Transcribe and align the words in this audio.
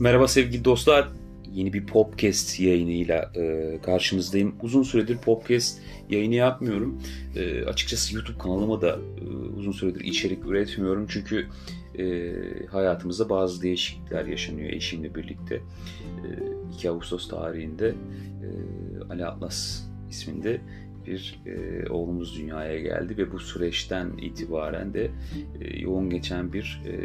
Merhaba 0.00 0.28
sevgili 0.28 0.64
dostlar. 0.64 1.08
Yeni 1.54 1.72
bir 1.72 1.86
podcast 1.86 2.60
yayınıyla 2.60 3.32
e, 3.36 3.78
karşınızdayım. 3.82 4.54
Uzun 4.62 4.82
süredir 4.82 5.18
podcast 5.18 5.78
yayını 6.10 6.34
yapmıyorum. 6.34 7.02
E, 7.36 7.64
açıkçası 7.64 8.14
YouTube 8.14 8.38
kanalıma 8.38 8.80
da 8.80 8.88
e, 8.88 9.24
uzun 9.58 9.72
süredir 9.72 10.00
içerik 10.00 10.46
üretmiyorum. 10.46 11.06
Çünkü 11.10 11.46
e, 11.98 12.32
hayatımızda 12.66 13.28
bazı 13.28 13.62
değişiklikler 13.62 14.26
yaşanıyor 14.26 14.70
eşimle 14.70 15.14
birlikte. 15.14 15.54
E, 15.54 16.28
2 16.74 16.90
Ağustos 16.90 17.28
tarihinde 17.28 17.88
e, 17.88 18.48
Ali 19.10 19.26
Atlas 19.26 19.82
isminde 20.10 20.60
bir 21.08 21.40
e, 21.46 21.88
oğlumuz 21.90 22.36
dünyaya 22.36 22.80
geldi 22.80 23.16
ve 23.18 23.32
bu 23.32 23.38
süreçten 23.38 24.10
itibaren 24.18 24.94
de 24.94 25.10
e, 25.60 25.80
yoğun 25.80 26.10
geçen 26.10 26.52
bir 26.52 26.82
e, 26.86 26.96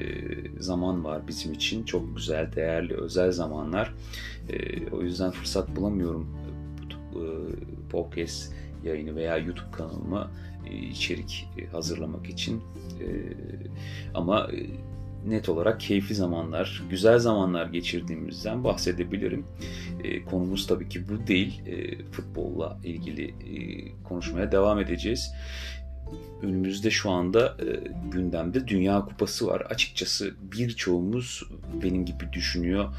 zaman 0.61 1.03
var 1.03 1.27
bizim 1.27 1.53
için. 1.53 1.83
Çok 1.83 2.15
güzel, 2.15 2.51
değerli, 2.55 2.93
özel 2.93 3.31
zamanlar. 3.31 3.93
E, 4.49 4.89
o 4.89 5.01
yüzden 5.01 5.31
fırsat 5.31 5.75
bulamıyorum 5.75 6.27
bu 7.13 7.25
e, 7.25 7.29
podcast 7.89 8.53
yayını 8.83 9.15
veya 9.15 9.37
YouTube 9.37 9.71
kanalıma 9.71 10.31
e, 10.65 10.75
içerik 10.75 11.47
e, 11.57 11.65
hazırlamak 11.65 12.29
için. 12.29 12.61
E, 13.01 13.07
ama 14.13 14.49
net 15.27 15.49
olarak 15.49 15.79
keyifli 15.79 16.15
zamanlar, 16.15 16.83
güzel 16.89 17.19
zamanlar 17.19 17.65
geçirdiğimizden 17.65 18.63
bahsedebilirim. 18.63 19.45
E, 20.03 20.23
konumuz 20.23 20.67
tabii 20.67 20.89
ki 20.89 21.09
bu 21.09 21.27
değil. 21.27 21.61
E, 21.65 22.03
futbolla 22.11 22.79
ilgili 22.83 23.25
e, 23.25 24.03
konuşmaya 24.03 24.51
devam 24.51 24.79
edeceğiz. 24.79 25.33
Önümüzde 26.41 26.91
şu 26.91 27.11
anda 27.11 27.57
e, 27.59 27.91
gündemde 28.11 28.67
Dünya 28.67 29.05
Kupası 29.05 29.47
var. 29.47 29.61
Açıkçası 29.61 30.33
birçoğumuz 30.41 31.43
benim 31.83 32.05
gibi 32.05 32.33
düşünüyor. 32.33 32.93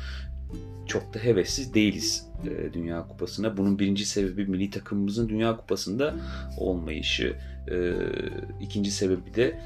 Çok 0.86 1.14
da 1.14 1.18
hevesli 1.18 1.74
değiliz 1.74 2.26
e, 2.44 2.72
Dünya 2.72 3.06
Kupası'na. 3.08 3.56
Bunun 3.56 3.78
birinci 3.78 4.06
sebebi 4.06 4.46
milli 4.46 4.70
takımımızın 4.70 5.28
Dünya 5.28 5.56
Kupası'nda 5.56 6.14
olmayışı. 6.58 7.36
E, 7.70 7.92
ikinci 8.60 8.90
sebebi 8.90 9.34
de 9.34 9.60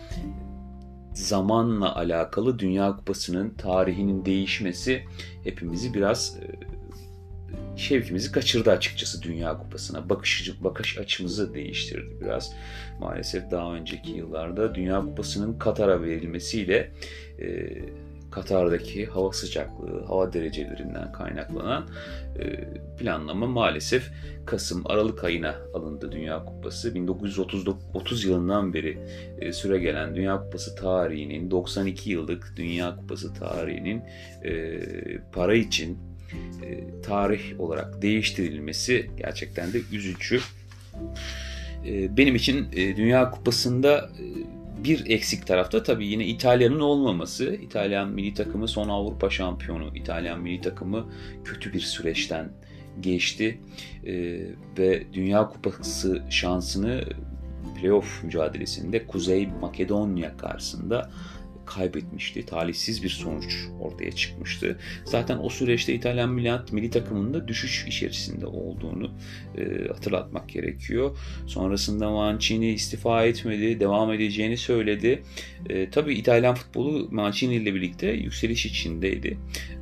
zamanla 1.15 1.97
alakalı 1.97 2.59
Dünya 2.59 2.97
Kupası'nın 2.97 3.51
tarihinin 3.51 4.25
değişmesi 4.25 5.05
hepimizi 5.45 5.95
biraz 5.95 6.39
e, 6.43 6.47
şevkimizi 7.77 8.33
kaçırdı 8.33 8.71
açıkçası 8.71 9.23
Dünya 9.23 9.59
Kupası'na. 9.59 10.09
Bakış, 10.09 10.53
bakış 10.65 10.99
açımızı 10.99 11.55
değiştirdi 11.55 12.17
biraz. 12.21 12.53
Maalesef 13.01 13.51
daha 13.51 13.75
önceki 13.75 14.11
yıllarda 14.11 14.75
Dünya 14.75 15.01
Kupası'nın 15.01 15.59
Katar'a 15.59 16.03
verilmesiyle 16.03 16.93
e, 17.41 17.69
Katar'daki 18.39 19.07
hava 19.07 19.33
sıcaklığı, 19.33 20.05
hava 20.05 20.33
derecelerinden 20.33 21.13
kaynaklanan 21.13 21.89
e, 22.39 22.65
planlama 22.99 23.47
maalesef 23.47 24.11
Kasım, 24.47 24.83
Aralık 24.85 25.25
ayına 25.25 25.55
alındı 25.75 26.13
Dünya 26.13 26.45
Kupası. 26.45 26.95
1930 26.95 28.25
yılından 28.25 28.75
beri 28.75 28.99
e, 29.39 29.53
süre 29.53 29.79
gelen 29.79 30.15
Dünya 30.15 30.41
Kupası 30.41 30.75
tarihinin, 30.75 31.51
92 31.51 32.11
yıllık 32.11 32.53
Dünya 32.57 32.97
Kupası 32.97 33.35
tarihinin 33.35 34.03
e, 34.45 34.81
para 35.33 35.55
için 35.55 35.99
tarih 37.03 37.61
olarak 37.61 38.03
değiştirilmesi 38.03 39.11
gerçekten 39.17 39.73
de 39.73 39.81
üzücü. 39.93 40.41
Benim 42.17 42.35
için 42.35 42.73
Dünya 42.73 43.31
Kupası'nda 43.31 44.11
bir 44.85 45.11
eksik 45.11 45.47
tarafta 45.47 45.83
tabii 45.83 46.07
yine 46.07 46.27
İtalya'nın 46.27 46.81
olmaması. 46.81 47.55
İtalyan 47.55 48.09
milli 48.09 48.35
takımı 48.35 48.69
son 48.69 48.89
Avrupa 48.89 49.31
şampiyonu. 49.31 49.97
İtalyan 49.97 50.41
milli 50.41 50.61
takımı 50.61 51.07
kötü 51.45 51.73
bir 51.73 51.81
süreçten 51.81 52.51
geçti 53.01 53.61
e, 54.07 54.13
ve 54.79 55.13
Dünya 55.13 55.49
Kupası 55.49 56.23
şansını 56.31 57.05
playoff 57.81 58.25
mücadelesinde 58.25 59.07
Kuzey 59.07 59.49
Makedonya 59.61 60.37
karşısında 60.37 61.11
kaybetmişti. 61.69 62.47
Talihsiz 62.47 63.03
bir 63.03 63.09
sonuç 63.09 63.67
ortaya 63.81 64.13
çıkmıştı. 64.13 64.79
Zaten 65.05 65.39
o 65.39 65.49
süreçte 65.49 65.95
İtalyan 65.95 66.31
milli, 66.31 66.53
milli 66.73 66.91
takımında 66.91 67.49
düşüş 67.49 67.87
içerisinde 67.89 68.47
olduğunu 68.47 69.11
e, 69.59 69.89
hatırlatmak 69.89 70.49
gerekiyor. 70.49 71.19
Sonrasında 71.47 72.11
Mancini 72.11 72.73
istifa 72.73 73.25
etmedi, 73.25 73.81
devam 73.81 74.13
edeceğini 74.13 74.57
söyledi. 74.57 75.23
E, 75.69 75.91
tabii 75.91 76.15
İtalyan 76.15 76.55
futbolu 76.55 77.09
Mancini 77.11 77.55
ile 77.55 77.75
birlikte 77.75 78.07
yükseliş 78.07 78.67
içindeydi. 78.67 79.39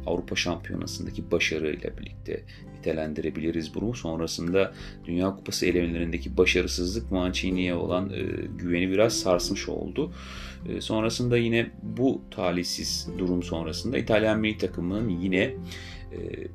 Avrupa 0.07 0.37
Şampiyonası'ndaki 0.37 1.31
başarıyla 1.31 1.99
birlikte 1.99 2.43
nitelendirebiliriz 2.87 3.75
bunu. 3.75 3.95
Sonrasında 3.95 4.73
Dünya 5.05 5.37
Kupası 5.37 5.67
elemelerindeki 5.67 6.37
başarısızlık 6.37 7.11
Mancini'ye 7.11 7.75
olan 7.75 8.11
e, 8.11 8.23
güveni 8.59 8.91
biraz 8.91 9.19
sarsmış 9.19 9.69
oldu. 9.69 10.13
E, 10.69 10.81
sonrasında 10.81 11.37
yine 11.37 11.71
bu 11.83 12.23
talihsiz 12.31 13.09
durum 13.19 13.43
sonrasında 13.43 13.99
İtalyan 13.99 14.41
milli 14.41 14.59
takımının 14.59 15.09
yine 15.09 15.39
e, 15.39 15.57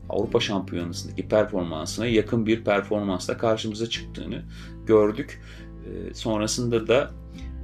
Avrupa 0.10 0.40
Şampiyonası'ndaki 0.40 1.28
performansına 1.28 2.06
yakın 2.06 2.46
bir 2.46 2.64
performansla 2.64 3.38
karşımıza 3.38 3.90
çıktığını 3.90 4.44
gördük. 4.86 5.42
E, 5.86 6.14
sonrasında 6.14 6.88
da 6.88 7.12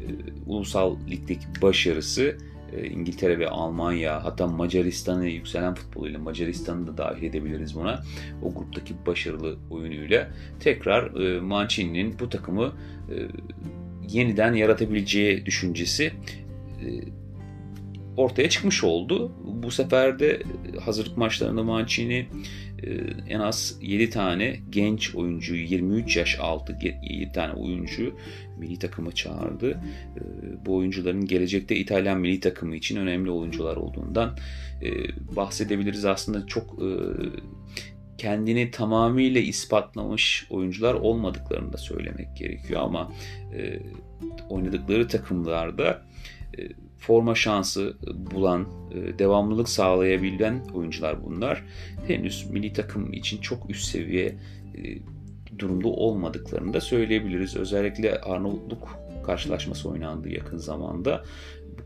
e, 0.02 0.08
ulusal 0.46 0.98
ligdeki 1.10 1.46
başarısı 1.62 2.38
e, 2.74 2.88
İngiltere 2.88 3.40
ve 3.40 3.50
Almanya 3.50 4.24
hatta 4.24 4.48
Macaristan'ı 4.48 5.28
yükselen 5.28 5.74
futboluyla 5.74 6.20
Macaristan'ı 6.20 6.88
da 6.88 6.98
dahil 6.98 7.24
edebiliriz 7.24 7.76
buna. 7.76 8.04
O 8.44 8.54
gruptaki 8.54 8.94
başarılı 9.06 9.58
oyunuyla 9.70 10.30
tekrar 10.60 11.12
Mancini'nin 11.40 12.20
bu 12.20 12.30
takımı 12.30 12.74
yeniden 14.10 14.54
yaratabileceği 14.54 15.46
düşüncesi 15.46 16.12
ortaya 18.18 18.50
çıkmış 18.50 18.84
oldu. 18.84 19.32
Bu 19.64 19.72
sefer 19.72 20.20
de 20.20 20.44
hazırlık 20.82 21.18
maçlarında 21.18 21.64
Mancini 21.64 22.28
en 23.30 23.40
az 23.40 23.78
7 23.82 24.10
tane 24.10 24.60
genç 24.70 25.16
oyuncu, 25.16 25.56
23 25.56 26.18
yaş 26.18 26.40
altı 26.40 26.78
7 27.04 27.32
tane 27.32 27.54
oyuncu 27.54 28.16
milli 28.58 28.80
takıma 28.80 29.12
çağırdı. 29.12 29.82
Bu 30.66 30.76
oyuncuların 30.76 31.26
gelecekte 31.26 31.76
İtalyan 31.76 32.20
milli 32.20 32.40
takımı 32.40 32.76
için 32.76 32.98
önemli 32.98 33.32
oyuncular 33.32 33.76
olduğundan 33.76 34.38
e, 34.84 34.90
bahsedebiliriz. 35.36 36.06
Aslında 36.06 36.46
çok 36.46 36.80
e, 36.82 36.90
kendini 38.18 38.72
tamamıyla 38.72 39.42
ispatlamış 39.42 40.48
oyuncular 40.50 40.94
olmadıklarını 40.94 41.74
da 41.74 41.78
söylemek 41.78 42.38
gerekiyor 42.38 42.82
ama 42.82 43.12
e, 43.54 43.80
oynadıkları 44.50 45.08
takımlarda 45.08 46.02
forma 46.98 47.36
şansı 47.36 47.98
bulan, 48.32 48.68
devamlılık 49.20 49.70
sağlayabilen 49.70 50.66
oyuncular 50.74 51.26
bunlar. 51.26 51.64
Henüz 52.08 52.50
milli 52.50 52.74
takım 52.74 53.14
için 53.14 53.42
çok 53.42 53.70
üst 53.70 53.86
seviye 53.86 54.36
durumda 55.60 55.88
olmadıklarını 55.88 56.74
da 56.74 56.82
söyleyebiliriz. 56.82 57.56
Özellikle 57.56 58.22
Arnavutluk 58.22 59.00
karşılaşması 59.26 59.90
oynandı 59.90 60.30
yakın 60.30 60.58
zamanda. 60.58 61.24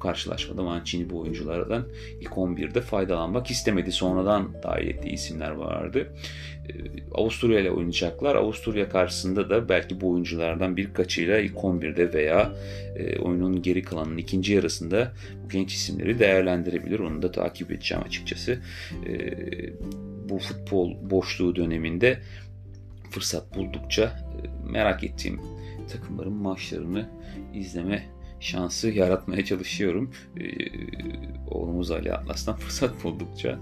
Karşılaşmada 0.02 0.64
Mancini 0.64 1.10
bu 1.10 1.20
oyunculardan 1.20 1.88
ilk 2.22 2.30
11'de 2.30 2.82
faydalanmak 2.82 3.52
istemedi. 3.52 3.92
Sonradan 3.92 4.50
dahil 4.64 4.88
ettiği 4.88 5.14
isimler 5.14 5.52
vardı. 5.52 6.08
Ee, 6.70 6.74
Avusturya 7.14 7.60
ile 7.60 7.72
oynayacaklar. 7.72 8.36
Avusturya 8.36 8.90
karşısında 8.90 9.50
da 9.50 9.70
belki 9.70 10.02
bu 10.02 10.10
oyunculardan 10.10 10.78
birkaçıyla 10.78 11.40
ilk 11.40 11.56
11'de 11.56 12.14
veya 12.14 12.52
e, 12.96 13.20
oyunun 13.20 13.62
geri 13.62 13.82
kalanının 13.84 14.18
ikinci 14.18 14.54
yarısında 14.54 15.12
bu 15.44 15.50
genç 15.50 15.74
isimleri 15.74 16.20
değerlendirebilir. 16.20 17.00
Onu 17.00 17.22
da 17.22 17.32
takip 17.32 17.72
edeceğim 17.72 18.04
açıkçası. 18.08 18.60
Ee, 19.08 19.34
bu 20.30 20.40
futbol 20.40 21.10
boşluğu 21.10 21.56
döneminde 21.56 22.20
fırsat 23.12 23.58
buldukça 23.58 24.04
e, 24.04 24.72
merak 24.72 25.04
ettiğim 25.04 25.42
takımların 25.92 26.34
maçlarını 26.34 27.10
izleme 27.54 28.04
şansı 28.42 28.90
yaratmaya 28.90 29.46
çalışıyorum. 29.46 30.12
Ee, 30.40 30.52
oğlumuz 31.48 31.92
Ali 31.92 32.14
Atlas'tan 32.14 32.56
fırsat 32.58 33.04
buldukça. 33.04 33.60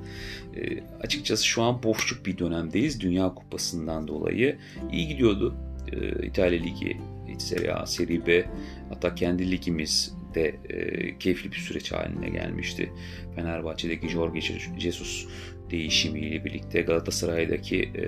Ee, 0.56 0.84
açıkçası 1.02 1.46
şu 1.46 1.62
an 1.62 1.84
boşluk 1.84 2.26
bir 2.26 2.38
dönemdeyiz. 2.38 3.02
Dünya 3.02 3.34
Kupası'ndan 3.34 4.08
dolayı. 4.08 4.58
iyi 4.92 5.08
gidiyordu. 5.08 5.56
Ee, 5.92 6.26
İtalya 6.26 6.60
Ligi, 6.60 6.98
Serie 7.38 7.72
A, 7.72 7.86
Serie 7.86 8.26
B 8.28 8.46
hatta 8.90 9.16
kendi 9.16 9.52
ligimiz 9.52 10.14
de 10.36 10.56
e, 10.70 11.18
keyifli 11.18 11.52
bir 11.52 11.58
süreç 11.58 11.92
haline 11.92 12.30
gelmişti. 12.30 12.94
Fenerbahçe'deki 13.36 14.10
Jorge 14.10 14.42
Jesus 14.78 15.28
değişimiyle 15.72 16.46
birlikte 16.46 16.82
Galatasaray'daki 16.82 17.82
e, 17.82 18.06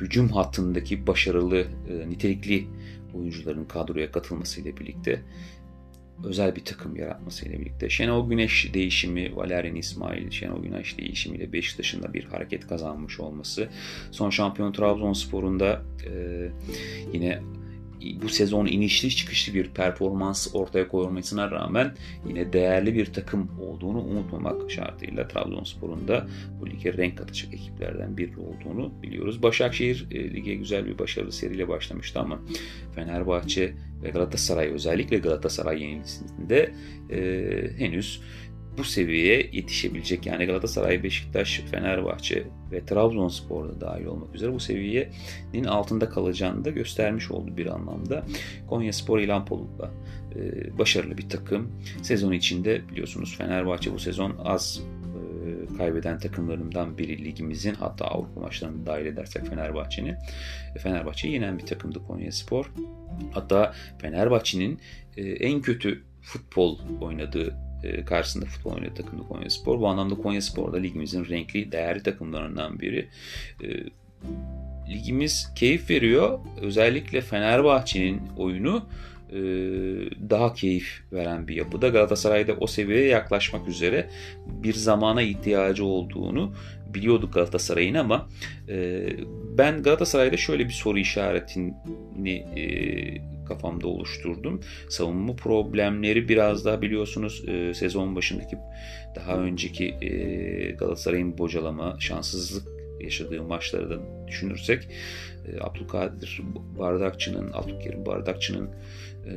hücum 0.00 0.28
hattındaki 0.28 1.06
başarılı, 1.06 1.60
e, 1.60 2.10
nitelikli 2.10 2.66
oyuncuların 3.14 3.64
kadroya 3.64 4.12
katılmasıyla 4.12 4.76
birlikte 4.76 5.22
özel 6.24 6.56
bir 6.56 6.64
takım 6.64 6.96
yaratmasıyla 6.96 7.60
birlikte. 7.60 7.90
Şenol 7.90 8.30
Güneş 8.30 8.74
değişimi, 8.74 9.36
Valerian 9.36 9.76
İsmail, 9.76 10.30
Şenol 10.30 10.62
Güneş 10.62 10.98
değişimiyle 10.98 11.52
Beşiktaş'ın 11.52 12.02
da 12.02 12.14
bir 12.14 12.24
hareket 12.24 12.66
kazanmış 12.66 13.20
olması. 13.20 13.68
Son 14.10 14.30
şampiyon 14.30 14.72
Trabzonspor'un 14.72 15.60
da 15.60 15.82
e, 16.06 16.12
yine 17.12 17.42
bu 18.22 18.28
sezon 18.28 18.66
inişli 18.66 19.10
çıkışlı 19.10 19.54
bir 19.54 19.68
performans 19.68 20.54
ortaya 20.54 20.88
koymasına 20.88 21.50
rağmen 21.50 21.94
yine 22.28 22.52
değerli 22.52 22.94
bir 22.94 23.06
takım 23.06 23.50
olduğunu 23.60 24.02
unutmamak 24.02 24.70
şartıyla 24.70 25.28
Trabzonspor'un 25.28 26.08
da 26.08 26.26
bu 26.60 26.70
lige 26.70 26.92
renk 26.92 27.18
katacak 27.18 27.54
ekiplerden 27.54 28.16
biri 28.16 28.32
olduğunu 28.36 28.92
biliyoruz. 29.02 29.42
Başakşehir 29.42 30.06
e, 30.10 30.34
lige 30.34 30.54
güzel 30.54 30.86
bir 30.86 30.98
başarılı 30.98 31.32
seriyle 31.32 31.68
başlamıştı 31.68 32.20
ama 32.20 32.40
Fenerbahçe 32.94 33.74
ve 34.02 34.10
Galatasaray 34.10 34.68
özellikle 34.68 35.18
Galatasaray 35.18 35.82
yenilisinde 35.82 36.72
e, 37.10 37.20
henüz 37.78 38.20
bu 38.78 38.84
seviyeye 38.84 39.50
yetişebilecek 39.52 40.26
yani 40.26 40.46
Galatasaray, 40.46 41.02
Beşiktaş, 41.02 41.60
Fenerbahçe 41.70 42.44
ve 42.72 42.86
Trabzonspor 42.86 43.68
da 43.68 43.80
dahil 43.80 44.04
olmak 44.04 44.34
üzere 44.34 44.52
bu 44.52 44.60
seviyenin 44.60 45.64
altında 45.66 46.08
kalacağını 46.08 46.64
da 46.64 46.70
göstermiş 46.70 47.30
oldu 47.30 47.56
bir 47.56 47.66
anlamda. 47.66 48.24
Konya 48.68 48.92
Spor 48.92 49.18
İlhan 49.18 49.44
Poluk'la 49.44 49.90
e, 50.36 50.78
başarılı 50.78 51.18
bir 51.18 51.28
takım. 51.28 51.72
Sezon 52.02 52.32
içinde 52.32 52.88
biliyorsunuz 52.88 53.36
Fenerbahçe 53.38 53.92
bu 53.92 53.98
sezon 53.98 54.36
az 54.44 54.82
e, 55.44 55.76
kaybeden 55.76 56.18
takımlarından 56.18 56.98
biri 56.98 57.24
ligimizin 57.24 57.74
hatta 57.74 58.04
Avrupa 58.04 58.40
maçlarını 58.40 58.86
dahil 58.86 59.06
edersek 59.06 59.46
Fenerbahçe'nin 59.46 60.16
Fenerbahçe'yi 60.78 61.34
yenen 61.34 61.58
bir 61.58 61.66
takımdı 61.66 62.02
Konya 62.06 62.32
Spor. 62.32 62.72
Hatta 63.32 63.74
Fenerbahçe'nin 63.98 64.80
e, 65.16 65.22
en 65.22 65.62
kötü 65.62 66.02
futbol 66.22 66.78
oynadığı 67.00 67.48
e, 67.50 67.67
karşısında 68.06 68.46
futbol 68.46 68.72
oynayan 68.72 68.94
takımda 68.94 69.22
Konya 69.22 69.50
Spor. 69.50 69.80
Bu 69.80 69.88
anlamda 69.88 70.14
Konya 70.14 70.42
Spor 70.42 70.72
da 70.72 70.76
ligimizin 70.76 71.28
renkli, 71.28 71.72
değerli 71.72 72.02
takımlarından 72.02 72.80
biri. 72.80 73.08
E, 73.62 73.66
ligimiz 74.92 75.54
keyif 75.54 75.90
veriyor. 75.90 76.38
Özellikle 76.60 77.20
Fenerbahçe'nin 77.20 78.22
oyunu 78.36 78.86
e, 79.30 79.38
daha 80.30 80.54
keyif 80.54 81.02
veren 81.12 81.48
bir 81.48 81.56
yapıda. 81.56 81.88
Galatasaray'da 81.88 82.52
o 82.60 82.66
seviyeye 82.66 83.06
yaklaşmak 83.06 83.68
üzere 83.68 84.08
bir 84.46 84.74
zamana 84.74 85.22
ihtiyacı 85.22 85.84
olduğunu 85.84 86.54
biliyorduk 86.94 87.34
Galatasaray'ın 87.34 87.94
ama 87.94 88.28
ben 89.58 89.82
Galatasaray'da 89.82 90.36
şöyle 90.36 90.64
bir 90.64 90.72
soru 90.72 90.98
işaretini 90.98 91.74
kafamda 93.48 93.86
oluşturdum. 93.86 94.60
Savunma 94.88 95.36
problemleri 95.36 96.28
biraz 96.28 96.64
daha 96.64 96.82
biliyorsunuz 96.82 97.44
e, 97.48 97.74
sezon 97.74 98.16
başındaki 98.16 98.58
daha 99.14 99.36
önceki 99.36 99.84
e, 99.84 100.10
Galatasaray'ın 100.70 101.38
bocalama, 101.38 101.96
şanssızlık 102.00 102.68
yaşadığı 103.00 103.42
maçları 103.42 103.90
da 103.90 103.98
düşünürsek 104.28 104.88
e, 105.48 105.60
Abdülkadir 105.60 106.40
Bardakçı'nın, 106.78 107.50
Abdülkerim 107.52 108.06
Bardakçı'nın 108.06 108.68
e, 109.26 109.34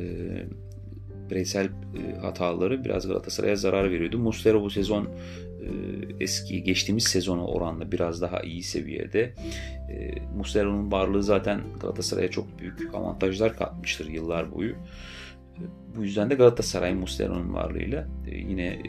bireysel 1.29 1.65
e, 1.65 2.19
hataları 2.21 2.85
biraz 2.85 3.07
Galatasaray'a 3.07 3.55
zarar 3.55 3.91
veriyordu. 3.91 4.17
Muslera 4.19 4.61
bu 4.61 4.69
sezon 4.69 5.09
eski 6.19 6.63
geçtiğimiz 6.63 7.03
sezona 7.03 7.45
oranla 7.45 7.91
biraz 7.91 8.21
daha 8.21 8.39
iyi 8.39 8.63
seviyede. 8.63 9.33
E, 9.89 10.15
Muslera'nın 10.37 10.91
varlığı 10.91 11.23
zaten 11.23 11.61
Galatasaray'a 11.81 12.31
çok 12.31 12.59
büyük 12.59 12.95
avantajlar 12.95 13.57
katmıştır 13.57 14.09
yıllar 14.09 14.51
boyu. 14.51 14.75
Bu 15.95 16.03
yüzden 16.03 16.29
de 16.29 16.35
Galatasaray 16.35 16.93
Muslera'nın 16.93 17.53
varlığıyla 17.53 18.07
yine 18.25 18.79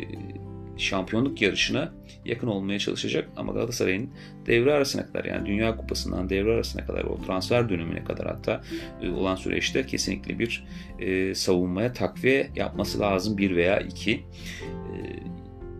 şampiyonluk 0.76 1.42
yarışına 1.42 1.92
yakın 2.24 2.46
olmaya 2.46 2.78
çalışacak 2.78 3.28
ama 3.36 3.52
Galatasaray'ın 3.52 4.10
devre 4.46 4.72
arasına 4.72 5.06
kadar 5.06 5.24
yani 5.24 5.46
Dünya 5.46 5.76
Kupası'ndan 5.76 6.30
devre 6.30 6.52
arasına 6.52 6.86
kadar 6.86 7.04
o 7.04 7.22
transfer 7.26 7.68
dönemine 7.68 8.04
kadar 8.04 8.26
hatta 8.26 8.62
e, 9.02 9.10
olan 9.10 9.36
süreçte 9.36 9.86
kesinlikle 9.86 10.38
bir 10.38 10.64
e, 10.98 11.34
savunmaya 11.34 11.92
takviye 11.92 12.50
yapması 12.56 13.00
lazım 13.00 13.38
bir 13.38 13.56
veya 13.56 13.80
iki 13.80 14.12
e, 14.12 14.96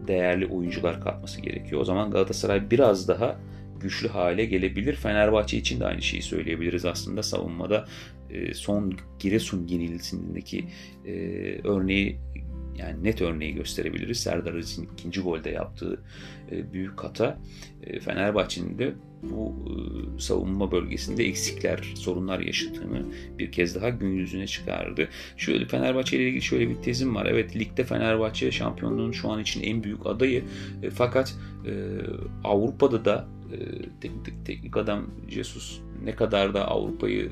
değerli 0.08 0.46
oyuncular 0.46 1.00
katması 1.00 1.40
gerekiyor. 1.40 1.80
O 1.80 1.84
zaman 1.84 2.10
Galatasaray 2.10 2.70
biraz 2.70 3.08
daha 3.08 3.38
güçlü 3.80 4.08
hale 4.08 4.44
gelebilir. 4.44 4.94
Fenerbahçe 4.94 5.58
için 5.58 5.80
de 5.80 5.84
aynı 5.84 6.02
şeyi 6.02 6.22
söyleyebiliriz 6.22 6.84
aslında 6.84 7.22
savunmada 7.22 7.86
son 8.54 8.96
Giresun 9.18 9.66
yenilisindeki 9.66 10.64
örneği 11.64 12.18
yani 12.76 13.04
net 13.04 13.22
örneği 13.22 13.54
gösterebiliriz. 13.54 14.20
Serdar 14.20 14.54
Aziz'in 14.54 14.88
ikinci 14.92 15.20
golde 15.20 15.50
yaptığı 15.50 16.02
e, 16.52 16.72
büyük 16.72 17.04
hata 17.04 17.38
e, 17.82 18.00
Fenerbahçe'nin 18.00 18.78
de 18.78 18.94
bu 19.22 19.54
e, 19.66 20.20
savunma 20.20 20.72
bölgesinde 20.72 21.24
eksikler, 21.24 21.92
sorunlar 21.94 22.40
yaşadığını 22.40 23.02
bir 23.38 23.52
kez 23.52 23.74
daha 23.74 23.88
gün 23.88 24.10
yüzüne 24.10 24.46
çıkardı. 24.46 25.08
Şöyle 25.36 25.66
Fenerbahçe 25.66 26.16
ile 26.16 26.28
ilgili 26.28 26.42
şöyle 26.42 26.68
bir 26.68 26.74
tezim 26.74 27.14
var. 27.14 27.26
Evet 27.26 27.56
ligde 27.56 27.84
Fenerbahçe 27.84 28.50
şampiyonluğun 28.50 29.12
şu 29.12 29.30
an 29.30 29.40
için 29.40 29.62
en 29.62 29.84
büyük 29.84 30.06
adayı. 30.06 30.44
fakat 30.94 31.34
Avrupa'da 32.44 33.04
da 33.04 33.28
teknik, 34.00 34.46
teknik 34.46 34.76
adam 34.76 35.06
Jesus 35.28 35.80
ne 36.04 36.14
kadar 36.14 36.54
da 36.54 36.68
Avrupa'yı 36.68 37.30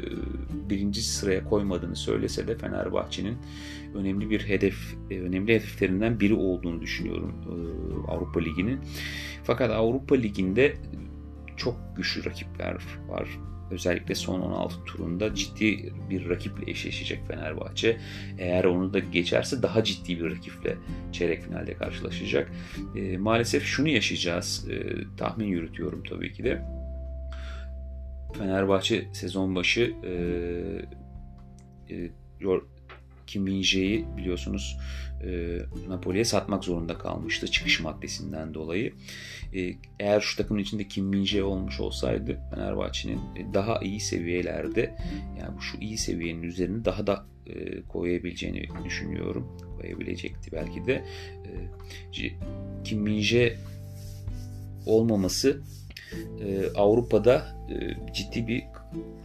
birinci 0.70 1.02
sıraya 1.02 1.44
koymadığını 1.44 1.96
söylese 1.96 2.48
de 2.48 2.58
Fenerbahçe'nin 2.58 3.36
önemli 3.94 4.30
bir 4.30 4.40
hedef, 4.40 4.94
önemli 5.10 5.54
hedeflerinden 5.54 6.20
biri 6.20 6.34
olduğunu 6.34 6.80
düşünüyorum 6.80 7.34
Avrupa 8.08 8.40
Ligi'nin. 8.40 8.80
Fakat 9.44 9.70
Avrupa 9.70 10.14
Ligi'nde 10.14 10.74
çok 11.60 11.96
güçlü 11.96 12.24
rakipler 12.24 12.76
var. 13.08 13.28
Özellikle 13.70 14.14
son 14.14 14.40
16 14.40 14.84
turunda 14.84 15.34
ciddi 15.34 15.92
bir 16.10 16.28
rakiple 16.28 16.70
eşleşecek 16.70 17.26
Fenerbahçe. 17.28 18.00
Eğer 18.38 18.64
onu 18.64 18.92
da 18.92 18.98
geçerse 18.98 19.62
daha 19.62 19.84
ciddi 19.84 20.20
bir 20.20 20.30
rakiple 20.30 20.76
çeyrek 21.12 21.42
finalde 21.42 21.74
karşılaşacak. 21.74 22.52
E, 22.96 23.16
maalesef 23.16 23.64
şunu 23.64 23.88
yaşayacağız. 23.88 24.68
E, 24.70 24.76
tahmin 25.16 25.46
yürütüyorum 25.46 26.02
tabii 26.08 26.32
ki 26.32 26.44
de. 26.44 26.62
Fenerbahçe 28.38 29.08
sezon 29.12 29.54
başı 29.54 29.94
e, 30.04 30.12
e, 31.94 32.10
Kim 33.26 33.44
Min-jae'yi 33.44 34.06
biliyorsunuz 34.16 34.78
e, 35.24 35.58
Napoli'ye 35.88 36.24
satmak 36.24 36.64
zorunda 36.64 36.98
kalmıştı 36.98 37.46
çıkış 37.46 37.80
maddesinden 37.80 38.54
dolayı. 38.54 38.92
E, 39.54 39.74
eğer 40.00 40.20
şu 40.20 40.36
takımın 40.36 40.60
içinde 40.60 40.88
Kim 40.88 41.06
Min 41.06 41.40
olmuş 41.40 41.80
olsaydı 41.80 42.40
Fenerbahçe'nin 42.54 43.18
e, 43.18 43.54
daha 43.54 43.78
iyi 43.78 44.00
seviyelerde 44.00 44.96
yani 45.40 45.60
şu 45.60 45.78
iyi 45.78 45.98
seviyenin 45.98 46.42
üzerine 46.42 46.84
daha 46.84 47.06
da 47.06 47.26
e, 47.46 47.82
koyabileceğini 47.82 48.68
düşünüyorum. 48.84 49.48
Koyabilecekti 49.80 50.52
belki 50.52 50.86
de. 50.86 51.04
E, 51.44 52.30
Kim 52.84 53.00
Min 53.00 53.24
olmaması 54.86 55.60
e, 56.40 56.66
Avrupa'da 56.76 57.56
e, 57.70 58.12
ciddi 58.14 58.46
bir 58.46 58.62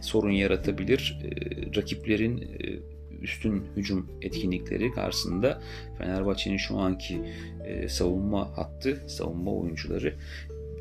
sorun 0.00 0.30
yaratabilir. 0.30 1.18
E, 1.24 1.30
rakiplerin 1.76 2.38
e, 2.42 2.75
üstün 3.22 3.62
hücum 3.76 4.10
etkinlikleri 4.22 4.92
karşısında 4.92 5.60
Fenerbahçe'nin 5.98 6.56
şu 6.56 6.78
anki 6.78 7.20
e, 7.66 7.88
savunma 7.88 8.58
hattı, 8.58 9.02
savunma 9.06 9.54
oyuncuları 9.54 10.14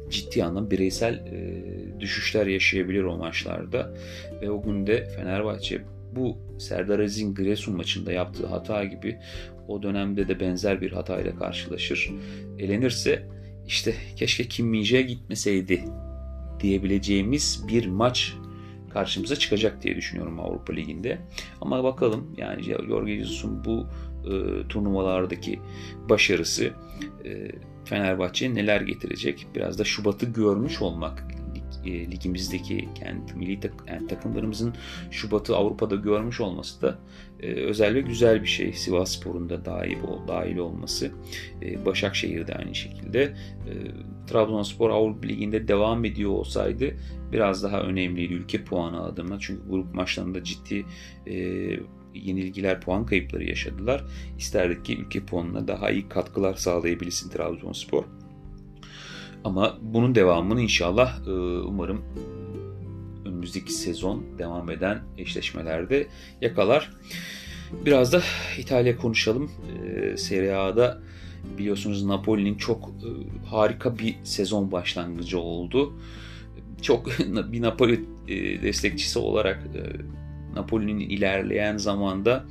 ciddi 0.09 0.43
anlamda 0.43 0.71
bireysel 0.71 1.13
e, 1.13 1.99
düşüşler 1.99 2.47
yaşayabilir 2.47 3.03
o 3.03 3.17
maçlarda. 3.17 3.93
Ve 4.41 4.51
o 4.51 4.61
günde 4.61 5.05
Fenerbahçe 5.05 5.81
bu 6.15 6.37
Serdar 6.59 6.99
Aziz'in 6.99 7.35
Giresun 7.35 7.75
maçında 7.75 8.11
yaptığı 8.11 8.45
hata 8.45 8.83
gibi 8.83 9.17
o 9.67 9.83
dönemde 9.83 10.27
de 10.27 10.39
benzer 10.39 10.81
bir 10.81 10.91
hatayla 10.91 11.35
karşılaşır. 11.35 12.11
Elenirse 12.59 13.27
işte 13.67 13.93
keşke 14.15 14.43
Kim 14.43 14.67
Minje'ye 14.67 15.01
gitmeseydi 15.01 15.83
diyebileceğimiz 16.59 17.63
bir 17.67 17.85
maç 17.85 18.33
karşımıza 18.95 19.35
çıkacak 19.35 19.83
diye 19.83 19.95
düşünüyorum 19.95 20.39
Avrupa 20.39 20.73
Ligi'nde. 20.73 21.17
Ama 21.61 21.83
bakalım 21.83 22.35
yani 22.37 22.63
Jorge 22.63 23.17
Jesus'un 23.17 23.65
bu 23.65 23.87
e, 24.25 24.67
turnuvalardaki 24.67 25.59
başarısı 26.09 26.65
e, 27.25 27.51
Fenerbahçe'ye 27.85 28.55
neler 28.55 28.81
getirecek? 28.81 29.47
Biraz 29.55 29.79
da 29.79 29.83
Şubat'ı 29.83 30.25
görmüş 30.25 30.81
olmak 30.81 31.23
e, 31.85 32.11
ligimizdeki 32.11 32.89
kendi 32.95 33.33
milli 33.33 33.59
tak, 33.59 33.71
yani 33.87 34.07
takımlarımızın 34.07 34.73
Şubat'ı 35.11 35.55
Avrupa'da 35.55 35.95
görmüş 35.95 36.41
olması 36.41 36.81
da 36.81 36.99
e, 37.39 37.47
özel 37.47 37.95
ve 37.95 38.01
güzel 38.01 38.41
bir 38.41 38.47
şey. 38.47 38.73
Sivas 38.73 39.11
Spor'un 39.11 39.49
da 39.49 39.65
dahil, 39.65 39.97
dahil 40.27 40.57
olması. 40.57 41.11
E, 41.61 41.85
Başakşehir 41.85 42.47
de 42.47 42.53
aynı 42.53 42.75
şekilde. 42.75 43.21
E, 43.23 43.73
Trabzonspor 44.27 44.89
Avrupa 44.89 45.27
Ligi'nde 45.27 45.67
devam 45.67 46.05
ediyor 46.05 46.31
olsaydı 46.31 46.93
biraz 47.31 47.63
daha 47.63 47.81
önemliydi 47.81 48.33
ülke 48.33 48.63
puanı 48.63 49.03
adına. 49.03 49.39
Çünkü 49.39 49.69
grup 49.69 49.95
maçlarında 49.95 50.43
ciddi 50.43 50.85
e, 51.27 51.35
yenilgiler, 52.13 52.81
puan 52.81 53.05
kayıpları 53.05 53.43
yaşadılar. 53.43 54.03
İsterdik 54.37 54.85
ki 54.85 54.97
ülke 54.97 55.25
puanına 55.25 55.67
daha 55.67 55.91
iyi 55.91 56.09
katkılar 56.09 56.53
sağlayabilsin 56.53 57.29
Trabzonspor. 57.29 58.03
Ama 59.45 59.77
bunun 59.81 60.15
devamını 60.15 60.61
inşallah 60.61 61.27
e, 61.27 61.31
umarım 61.59 62.01
önümüzdeki 63.25 63.73
sezon 63.73 64.25
devam 64.37 64.71
eden 64.71 65.01
eşleşmelerde 65.17 66.07
yakalar. 66.41 66.91
Biraz 67.85 68.13
da 68.13 68.21
İtalya 68.57 68.97
konuşalım. 68.97 69.51
E, 69.85 70.17
Serie 70.17 70.51
A'da 70.51 71.01
biliyorsunuz 71.57 72.05
Napoli'nin 72.05 72.55
çok 72.55 72.89
e, 72.89 73.09
harika 73.47 73.99
bir 73.99 74.15
sezon 74.23 74.71
başlangıcı 74.71 75.39
oldu. 75.39 75.93
Çok 76.81 77.19
bir 77.51 77.61
Napoli 77.61 78.05
destekçisi 78.61 79.19
olarak 79.19 79.63
Napoli'nin 80.55 80.99
ilerleyen 80.99 81.77
zamanda 81.77 82.45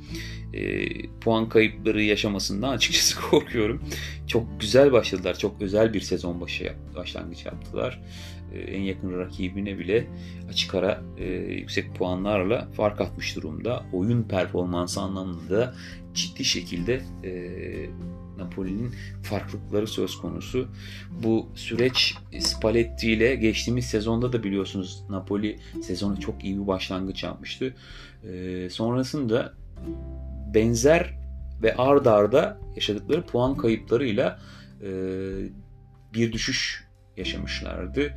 e, 0.55 0.87
puan 1.21 1.49
kayıpları 1.49 2.03
yaşamasından 2.03 2.69
açıkçası 2.69 3.21
korkuyorum. 3.29 3.83
Çok 4.27 4.61
güzel 4.61 4.91
başladılar. 4.91 5.39
Çok 5.39 5.61
özel 5.61 5.93
bir 5.93 6.01
sezon 6.01 6.41
başı 6.41 6.73
başlangıç 6.95 7.45
yaptılar. 7.45 8.01
E, 8.53 8.59
en 8.59 8.81
yakın 8.81 9.19
rakibine 9.19 9.79
bile 9.79 10.07
açık 10.49 10.75
ara 10.75 11.01
e, 11.17 11.25
yüksek 11.33 11.95
puanlarla 11.95 12.67
fark 12.71 13.01
atmış 13.01 13.35
durumda. 13.35 13.85
Oyun 13.93 14.23
performansı 14.23 15.01
anlamında 15.01 15.75
ciddi 16.13 16.45
şekilde 16.45 17.01
Napoli'nin 18.37 18.91
farklılıkları 19.23 19.87
söz 19.87 20.17
konusu. 20.17 20.67
Bu 21.23 21.47
süreç 21.55 22.15
Spalletti 22.39 23.11
ile 23.11 23.35
geçtiğimiz 23.35 23.85
sezonda 23.85 24.33
da 24.33 24.43
biliyorsunuz 24.43 25.03
Napoli 25.09 25.59
sezonu 25.83 26.19
çok 26.19 26.43
iyi 26.43 26.61
bir 26.61 26.67
başlangıç 26.67 27.23
yapmıştı. 27.23 27.75
Sonrasında 28.69 29.53
benzer 30.53 31.13
ve 31.63 31.75
ard 31.75 32.05
arda 32.05 32.57
yaşadıkları 32.75 33.25
puan 33.25 33.57
kayıplarıyla 33.57 34.39
e, 34.81 34.89
bir 36.13 36.31
düşüş 36.31 36.85
yaşamışlardı. 37.17 38.13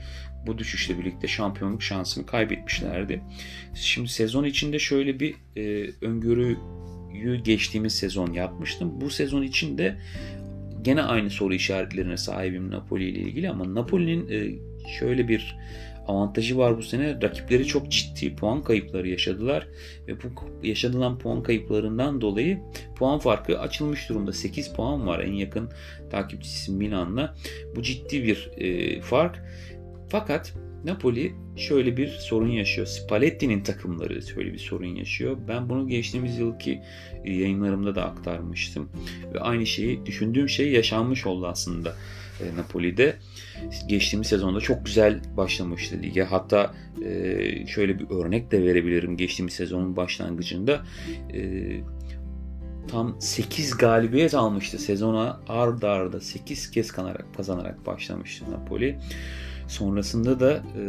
Bu 0.46 0.58
düşüşle 0.58 0.98
birlikte 0.98 1.28
şampiyonluk 1.28 1.82
şansını 1.82 2.26
kaybetmişlerdi. 2.26 3.22
Şimdi 3.74 4.08
sezon 4.08 4.44
içinde 4.44 4.78
şöyle 4.78 5.20
bir 5.20 5.34
e, 5.56 5.90
öngörüyü 6.02 6.56
geçtiğimiz 7.44 7.94
sezon 7.94 8.32
yapmıştım. 8.32 9.00
Bu 9.00 9.10
sezon 9.10 9.42
içinde 9.42 9.98
gene 10.82 11.02
aynı 11.02 11.30
soru 11.30 11.54
işaretlerine 11.54 12.16
sahibim 12.16 12.70
Napoli 12.70 13.04
ile 13.04 13.18
ilgili 13.18 13.50
ama 13.50 13.74
Napoli'nin 13.74 14.28
e, 14.28 14.58
şöyle 14.98 15.28
bir 15.28 15.56
avantajı 16.08 16.58
var 16.58 16.78
bu 16.78 16.82
sene. 16.82 17.22
Rakipleri 17.22 17.66
çok 17.66 17.90
ciddi 17.90 18.36
puan 18.36 18.62
kayıpları 18.62 19.08
yaşadılar 19.08 19.68
ve 20.08 20.16
bu 20.16 20.66
yaşanılan 20.66 21.18
puan 21.18 21.42
kayıplarından 21.42 22.20
dolayı 22.20 22.60
puan 22.96 23.18
farkı 23.18 23.60
açılmış 23.60 24.08
durumda. 24.08 24.32
8 24.32 24.72
puan 24.72 25.06
var 25.06 25.20
en 25.20 25.32
yakın 25.32 25.70
takipçisi 26.10 26.72
Milan'la. 26.72 27.34
Bu 27.76 27.82
ciddi 27.82 28.24
bir 28.24 28.50
e, 28.56 29.00
fark. 29.00 29.42
Fakat 30.08 30.54
Napoli 30.84 31.34
şöyle 31.56 31.96
bir 31.96 32.08
sorun 32.08 32.48
yaşıyor. 32.48 32.86
Spalletti'nin 32.86 33.62
takımları 33.62 34.22
şöyle 34.22 34.52
bir 34.52 34.58
sorun 34.58 34.86
yaşıyor. 34.86 35.36
Ben 35.48 35.68
bunu 35.68 35.88
geçtiğimiz 35.88 36.38
yılki 36.38 36.82
yayınlarımda 37.24 37.94
da 37.94 38.04
aktarmıştım. 38.04 38.88
Ve 39.34 39.40
aynı 39.40 39.66
şeyi 39.66 40.06
düşündüğüm 40.06 40.48
şey 40.48 40.72
yaşanmış 40.72 41.26
oldu 41.26 41.46
aslında 41.46 41.94
e, 42.40 42.56
Napoli'de. 42.56 43.16
Geçtiğimiz 43.88 44.26
sezonda 44.26 44.60
çok 44.60 44.86
güzel 44.86 45.20
başlamıştı 45.36 45.96
lige. 46.02 46.22
Hatta 46.22 46.74
e, 47.04 47.66
şöyle 47.66 47.98
bir 47.98 48.10
örnek 48.10 48.50
de 48.50 48.62
verebilirim 48.62 49.16
geçtiğimiz 49.16 49.54
sezonun 49.54 49.96
başlangıcında. 49.96 50.80
E, 51.34 51.40
tam 52.88 53.16
8 53.20 53.76
galibiyet 53.76 54.34
almıştı 54.34 54.78
sezona 54.78 55.40
arda 55.48 55.90
arda 55.90 56.20
8 56.20 56.70
kez 56.70 56.92
kanarak, 56.92 57.34
kazanarak 57.36 57.86
başlamıştı 57.86 58.44
Napoli. 58.50 58.98
Sonrasında 59.68 60.40
da 60.40 60.52
e, 60.52 60.82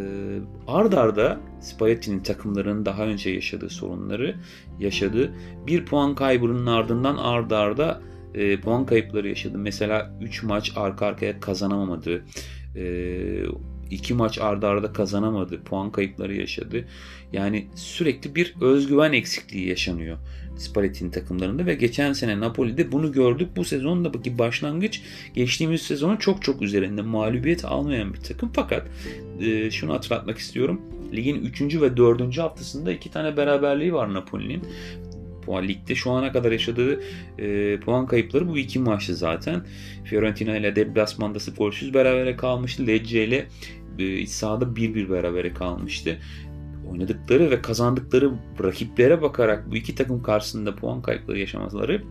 ard 0.68 0.94
arda 0.94 1.40
Spalletti'nin 1.62 2.20
takımlarının 2.20 2.86
daha 2.86 3.04
önce 3.04 3.30
yaşadığı 3.30 3.70
sorunları 3.70 4.36
yaşadı. 4.80 5.34
Bir 5.68 5.86
puan 5.86 6.16
kaybının 6.16 6.66
ardından 6.66 7.18
ard 7.18 7.52
arda 7.52 8.02
e, 8.36 8.62
puan 8.62 8.86
kayıpları 8.86 9.28
yaşadı. 9.28 9.58
Mesela 9.58 10.12
3 10.22 10.44
maç 10.44 10.72
arka 10.76 11.06
arkaya 11.06 11.40
kazanamadı. 11.40 12.26
E, 12.76 14.14
maç 14.14 14.40
arda 14.40 14.68
arda 14.68 14.94
kazanamadı. 14.94 15.64
Puan 15.64 15.92
kayıpları 15.92 16.36
yaşadı. 16.36 16.86
Yani 17.34 17.68
sürekli 17.76 18.36
bir 18.36 18.56
özgüven 18.62 19.14
eksikliği 19.14 19.68
yaşanıyor 19.68 20.18
Spalletti'nin 20.60 21.10
takımlarında 21.10 21.66
ve 21.66 21.76
geçen 21.76 22.14
sene 22.14 22.40
Napoli'de 22.40 22.92
bunu 22.92 23.12
gördük. 23.12 23.50
Bu 23.56 23.66
sezondaki 23.66 24.38
başlangıç 24.38 25.02
geçtiğimiz 25.34 25.82
sezonun 25.82 26.18
çok 26.18 26.42
çok 26.42 26.62
üzerinde 26.62 27.02
mağlubiyet 27.02 27.66
almayan 27.66 28.14
bir 28.14 28.20
takım. 28.20 28.52
Fakat 28.54 28.88
e, 29.42 29.72
şunu 29.72 29.94
hatırlatmak 29.94 30.38
istiyorum. 30.38 30.82
Ligin 31.14 31.46
3. 31.46 31.82
ve 31.82 31.98
4. 31.98 32.38
haftasında 32.38 32.92
iki 32.92 33.12
tane 33.12 33.38
beraberliği 33.38 33.94
var 33.94 34.14
Napoli'nin 34.14 34.62
puan. 35.42 35.68
Ligde 35.68 35.96
şu 35.96 36.12
ana 36.12 36.32
kadar 36.32 36.52
yaşadığı 36.52 37.02
e, 37.40 37.80
puan 37.80 38.08
kayıpları 38.08 38.48
bu 38.48 38.58
iki 38.58 38.80
maçtı 38.80 39.16
zaten. 39.16 39.66
Fiorentina 40.04 40.58
ile 40.58 40.76
deplasmanda 40.76 41.40
golsüz 41.58 41.94
berabere 41.94 42.36
kalmıştı. 42.36 42.88
Lecce 42.88 43.26
ile 43.26 43.48
e, 44.00 44.28
sahada 44.28 44.66
1-1 44.66 45.10
berabere 45.10 45.54
kalmıştı. 45.54 46.18
Oynadıkları 46.92 47.52
ve 47.52 47.62
kazandıkları 47.62 48.32
rakiplere 48.64 49.22
bakarak 49.22 49.72
bu 49.72 49.76
iki 49.76 49.96
takım 49.96 50.24
karşısında 50.24 50.76
puan 50.76 51.02
kayıpları 51.02 51.40
yaşamaları 51.40 52.04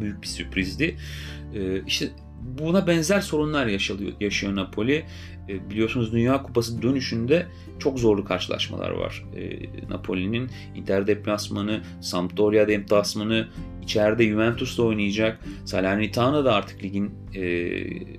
büyük 0.00 0.22
bir 0.22 0.26
sürprizdi. 0.26 0.96
E, 1.54 1.84
işte 1.86 2.08
buna 2.58 2.86
benzer 2.86 3.20
sorunlar 3.20 3.66
yaşıyor, 3.66 4.00
yaşıyor 4.20 4.56
Napoli. 4.56 5.04
E, 5.48 5.70
biliyorsunuz 5.70 6.12
Dünya 6.12 6.42
Kupası 6.42 6.82
dönüşünde 6.82 7.46
çok 7.78 7.98
zorlu 7.98 8.24
karşılaşmalar 8.24 8.90
var. 8.90 9.24
E, 9.36 9.60
Napoli'nin 9.90 10.50
Inter 10.74 11.06
deplasmanı, 11.06 11.82
Sampdoria 12.00 12.68
deplasmanı, 12.68 13.48
içeride 13.82 14.28
Juventus'la 14.28 14.82
oynayacak. 14.82 15.40
Salernitana 15.64 16.44
da 16.44 16.54
artık 16.54 16.82
ligin 16.82 17.14
e, 17.34 17.44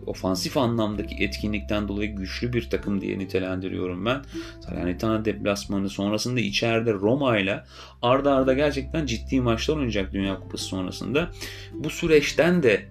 ofansif 0.05 0.57
anlamdaki 0.57 1.15
etkinlikten 1.23 1.87
dolayı 1.87 2.15
güçlü 2.15 2.53
bir 2.53 2.69
takım 2.69 3.01
diye 3.01 3.19
nitelendiriyorum 3.19 4.05
ben. 4.05 4.21
Salernitana 4.65 5.25
deplasmanı 5.25 5.89
sonrasında 5.89 6.39
içeride 6.39 6.93
Roma 6.93 7.37
ile 7.37 7.63
arda 8.01 8.33
arda 8.35 8.53
gerçekten 8.53 9.05
ciddi 9.05 9.41
maçlar 9.41 9.75
oynayacak 9.75 10.13
Dünya 10.13 10.39
Kupası 10.39 10.63
sonrasında. 10.63 11.31
Bu 11.73 11.89
süreçten 11.89 12.63
de 12.63 12.85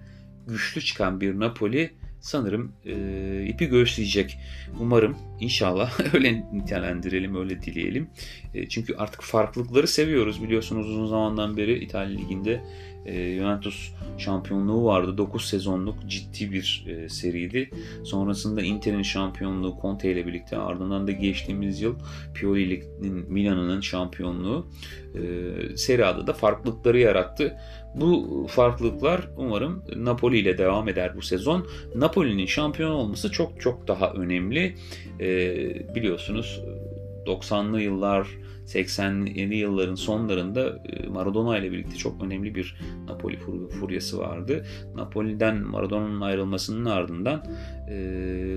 güçlü 0.47 0.81
çıkan 0.81 1.21
bir 1.21 1.39
Napoli 1.39 1.98
sanırım 2.21 2.71
e, 2.85 3.45
ipi 3.47 3.65
göğüsleyecek. 3.65 4.37
Umarım 4.79 5.17
inşallah 5.39 5.99
öyle 6.13 6.43
nitelendirelim, 6.53 7.35
öyle 7.35 7.61
dileyelim. 7.61 8.09
E, 8.53 8.69
çünkü 8.69 8.95
artık 8.95 9.21
farklılıkları 9.21 9.87
seviyoruz. 9.87 10.43
Biliyorsunuz 10.43 10.89
uzun 10.89 11.07
zamandan 11.07 11.57
beri 11.57 11.83
İtalya 11.83 12.17
Ligi'nde 12.17 12.61
e, 13.05 13.35
Juventus 13.35 13.91
şampiyonluğu 14.17 14.85
vardı. 14.85 15.17
9 15.17 15.45
sezonluk 15.45 15.95
ciddi 16.07 16.51
bir 16.51 16.85
e, 16.87 17.09
seriydi. 17.09 17.69
Sonrasında 18.03 18.61
Inter'in 18.61 19.01
şampiyonluğu 19.01 19.77
Conte 19.81 20.11
ile 20.11 20.27
birlikte 20.27 20.57
ardından 20.57 21.07
da 21.07 21.11
geçtiğimiz 21.11 21.81
yıl 21.81 21.95
Pioli'nin 22.33 23.31
Milan'ın 23.31 23.81
şampiyonluğu 23.81 24.67
e, 25.15 25.77
Serie 25.77 26.05
A'da 26.05 26.27
da 26.27 26.33
farklılıkları 26.33 26.99
yarattı. 26.99 27.57
Bu 27.95 28.47
farklılıklar 28.49 29.29
umarım 29.37 29.83
Napoli 29.95 30.37
ile 30.37 30.57
devam 30.57 30.89
eder 30.89 31.15
bu 31.15 31.21
sezon. 31.21 31.67
Napoli'nin 31.95 32.45
şampiyon 32.45 32.91
olması 32.91 33.31
çok 33.31 33.61
çok 33.61 33.87
daha 33.87 34.11
önemli. 34.11 34.75
E, 35.19 35.25
biliyorsunuz 35.95 36.61
90'lı 37.25 37.81
yıllar 37.81 38.27
80'li 38.65 39.55
yılların 39.55 39.95
sonlarında 39.95 40.83
e, 40.85 41.07
Maradona 41.07 41.57
ile 41.57 41.71
birlikte 41.71 41.95
çok 41.95 42.23
önemli 42.23 42.55
bir 42.55 42.75
Napoli 43.07 43.37
furyası 43.79 44.19
vardı. 44.19 44.65
Napoli'den 44.95 45.57
Maradona'nın 45.57 46.21
ayrılmasının 46.21 46.85
ardından 46.85 47.43
e, 47.89 47.95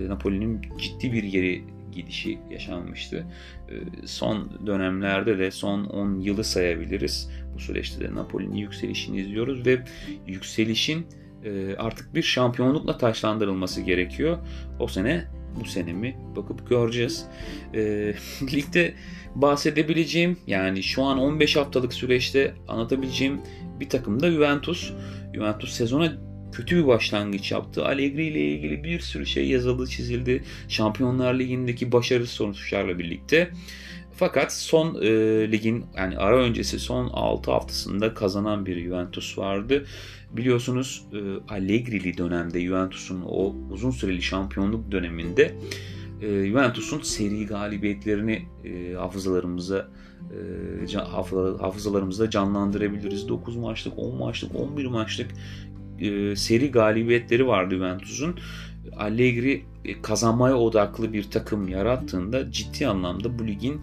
Napoli'nin 0.09 0.61
ciddi 0.79 1.13
bir 1.13 1.23
yeri 1.23 1.65
gidişi 1.93 2.39
yaşanmıştı. 2.51 3.27
E, 3.69 4.07
son 4.07 4.67
dönemlerde 4.67 5.39
de 5.39 5.51
son 5.51 5.85
10 5.85 6.21
yılı 6.21 6.45
sayabiliriz. 6.45 7.31
Bu 7.55 7.59
süreçte 7.59 8.01
de 8.01 8.15
Napoli'nin 8.15 8.57
yükselişini 8.57 9.21
izliyoruz 9.21 9.67
ve 9.67 9.85
yükselişin 10.27 11.07
artık 11.79 12.15
bir 12.15 12.23
şampiyonlukla 12.23 12.99
taşlandırılması 12.99 13.81
gerekiyor. 13.81 14.39
O 14.79 14.87
sene 14.87 15.25
bu 15.61 15.65
sene 15.65 15.93
mi 15.93 16.17
bakıp 16.37 16.69
göreceğiz. 16.69 17.27
E, 17.75 17.81
ligde 18.53 18.95
bahsedebileceğim 19.35 20.37
yani 20.47 20.83
şu 20.83 21.03
an 21.03 21.19
15 21.19 21.57
haftalık 21.57 21.95
süreçte 21.95 22.55
anlatabileceğim 22.69 23.41
bir 23.81 23.89
takım 23.89 24.21
da 24.21 24.31
Juventus. 24.31 24.93
Juventus 25.35 25.73
sezona 25.73 26.13
kötü 26.53 26.77
bir 26.77 26.87
başlangıç 26.87 27.53
yaptı. 27.53 27.85
Allegri 27.85 28.25
ile 28.25 28.41
ilgili 28.41 28.85
bir 28.85 29.01
sürü 29.01 29.27
şey 29.27 29.49
yazıldı, 29.49 29.87
çizildi. 29.87 30.45
Şampiyonlar 30.69 31.35
Ligi'ndeki 31.35 31.93
başarı 31.93 32.27
sonuçlarla 32.27 32.99
birlikte. 32.99 33.51
Fakat 34.15 34.53
son 34.53 35.03
e, 35.03 35.09
ligin 35.53 35.85
yani 35.97 36.19
ara 36.19 36.37
öncesi 36.37 36.79
son 36.79 37.09
6 37.09 37.51
haftasında 37.51 38.15
kazanan 38.15 38.67
bir 38.67 38.85
Juventus 38.85 39.39
vardı. 39.39 39.85
Biliyorsunuz 40.31 41.05
e, 41.13 41.19
Allegri'li 41.55 42.19
dönemde 42.19 42.61
Juventus'un 42.61 43.23
o 43.29 43.55
uzun 43.71 43.91
süreli 43.91 44.23
şampiyonluk 44.23 44.93
döneminde 44.93 45.55
e, 46.23 46.47
Juventus'un 46.47 47.01
seri 47.01 47.47
galibiyetlerini 47.47 48.43
e, 48.65 48.95
hafızalarımıza 48.95 49.89
e, 50.33 50.97
hafızalarımızda 51.61 52.31
canlandırabiliriz. 52.31 53.29
9 53.29 53.57
maçlık, 53.57 53.99
10 53.99 54.17
maçlık, 54.17 54.57
11 54.57 54.87
maçlık 54.87 55.31
e, 56.03 56.37
seri 56.37 56.71
galibiyetleri 56.71 57.47
vardı 57.47 57.75
Juventus'un. 57.75 58.37
Allegri 58.97 59.65
e, 59.85 60.03
kazanmaya 60.03 60.57
odaklı 60.57 61.13
bir 61.13 61.31
takım 61.31 61.69
yarattığında 61.69 62.53
ciddi 62.53 62.87
anlamda 62.87 63.39
bu 63.39 63.47
ligin 63.47 63.81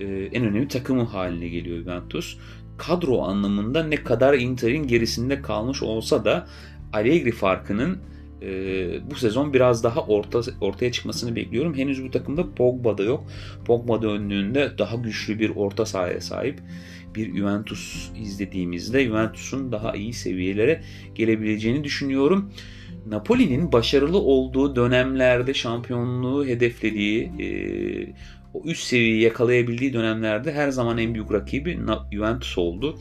e, 0.00 0.04
en 0.06 0.44
önemli 0.44 0.68
takımı 0.68 1.02
haline 1.02 1.48
geliyor 1.48 1.78
Juventus. 1.78 2.36
Kadro 2.78 3.22
anlamında 3.22 3.84
ne 3.84 3.96
kadar 3.96 4.34
Inter'in 4.34 4.86
gerisinde 4.86 5.42
kalmış 5.42 5.82
olsa 5.82 6.24
da 6.24 6.48
Allegri 6.92 7.32
farkının 7.32 7.98
e, 8.42 9.10
bu 9.10 9.14
sezon 9.14 9.52
biraz 9.52 9.84
daha 9.84 10.00
orta, 10.00 10.40
ortaya 10.60 10.92
çıkmasını 10.92 11.36
bekliyorum. 11.36 11.74
Henüz 11.74 12.04
bu 12.04 12.10
takımda 12.10 12.54
Pogba 12.54 12.98
da 12.98 13.02
yok. 13.02 13.24
Pogba 13.64 14.02
da 14.02 14.78
daha 14.78 14.96
güçlü 14.96 15.38
bir 15.38 15.50
orta 15.56 15.86
sahaya 15.86 16.20
sahip 16.20 16.60
bir 17.14 17.36
Juventus 17.36 18.10
izlediğimizde 18.22 19.04
Juventus'un 19.04 19.72
daha 19.72 19.96
iyi 19.96 20.12
seviyelere 20.12 20.82
gelebileceğini 21.14 21.84
düşünüyorum. 21.84 22.52
Napoli'nin 23.06 23.72
başarılı 23.72 24.18
olduğu 24.18 24.76
dönemlerde 24.76 25.54
şampiyonluğu 25.54 26.46
hedeflediği 26.46 27.32
e, 27.38 27.46
o 28.54 28.62
üst 28.64 28.82
seviyeyi 28.82 29.22
yakalayabildiği 29.22 29.92
dönemlerde 29.92 30.52
her 30.52 30.70
zaman 30.70 30.98
en 30.98 31.14
büyük 31.14 31.32
rakibi 31.32 31.78
Juventus 32.12 32.58
oldu. 32.58 32.98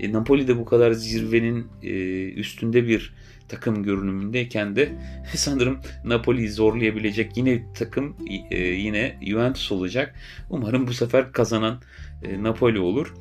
E, 0.00 0.12
Napoli 0.12 0.48
de 0.48 0.58
bu 0.58 0.64
kadar 0.64 0.92
zirvenin 0.92 1.66
e, 1.82 1.92
üstünde 2.32 2.88
bir 2.88 3.14
takım 3.48 3.82
görünümündeyken 3.82 4.76
de 4.76 4.92
sanırım 5.34 5.78
Napoli'yi 6.04 6.50
zorlayabilecek 6.50 7.36
yine 7.36 7.72
takım 7.74 8.16
e, 8.50 8.58
yine 8.58 9.18
Juventus 9.22 9.72
olacak. 9.72 10.14
Umarım 10.50 10.86
bu 10.86 10.92
sefer 10.92 11.32
kazanan 11.32 11.80
e, 12.22 12.42
Napoli 12.42 12.80
olur. 12.80 13.14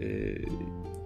E, 0.00 0.34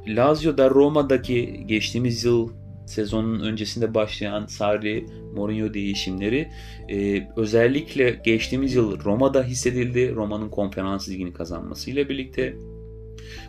Lazio'da 0.07 0.71
Roma'daki 0.71 1.67
geçtiğimiz 1.67 2.25
yıl 2.25 2.51
sezonun 2.87 3.41
öncesinde 3.41 3.95
başlayan 3.95 4.47
Sarri 4.47 5.07
Mourinho 5.35 5.75
değişimleri 5.75 6.49
e, 6.89 7.29
özellikle 7.37 8.21
geçtiğimiz 8.25 8.75
yıl 8.75 9.05
Roma'da 9.05 9.45
hissedildi. 9.45 10.15
Roma'nın 10.15 10.49
konferans 10.49 11.09
ligini 11.09 11.33
kazanmasıyla 11.33 12.09
birlikte 12.09 12.57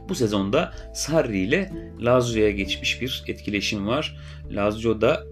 bu 0.10 0.15
sezonda 0.15 0.74
Sarri 0.93 1.39
ile 1.39 1.72
Lazio'ya 2.01 2.51
geçmiş 2.51 3.01
bir 3.01 3.24
etkileşim 3.27 3.88
var. 3.88 4.17
Lazio'da 4.51 5.24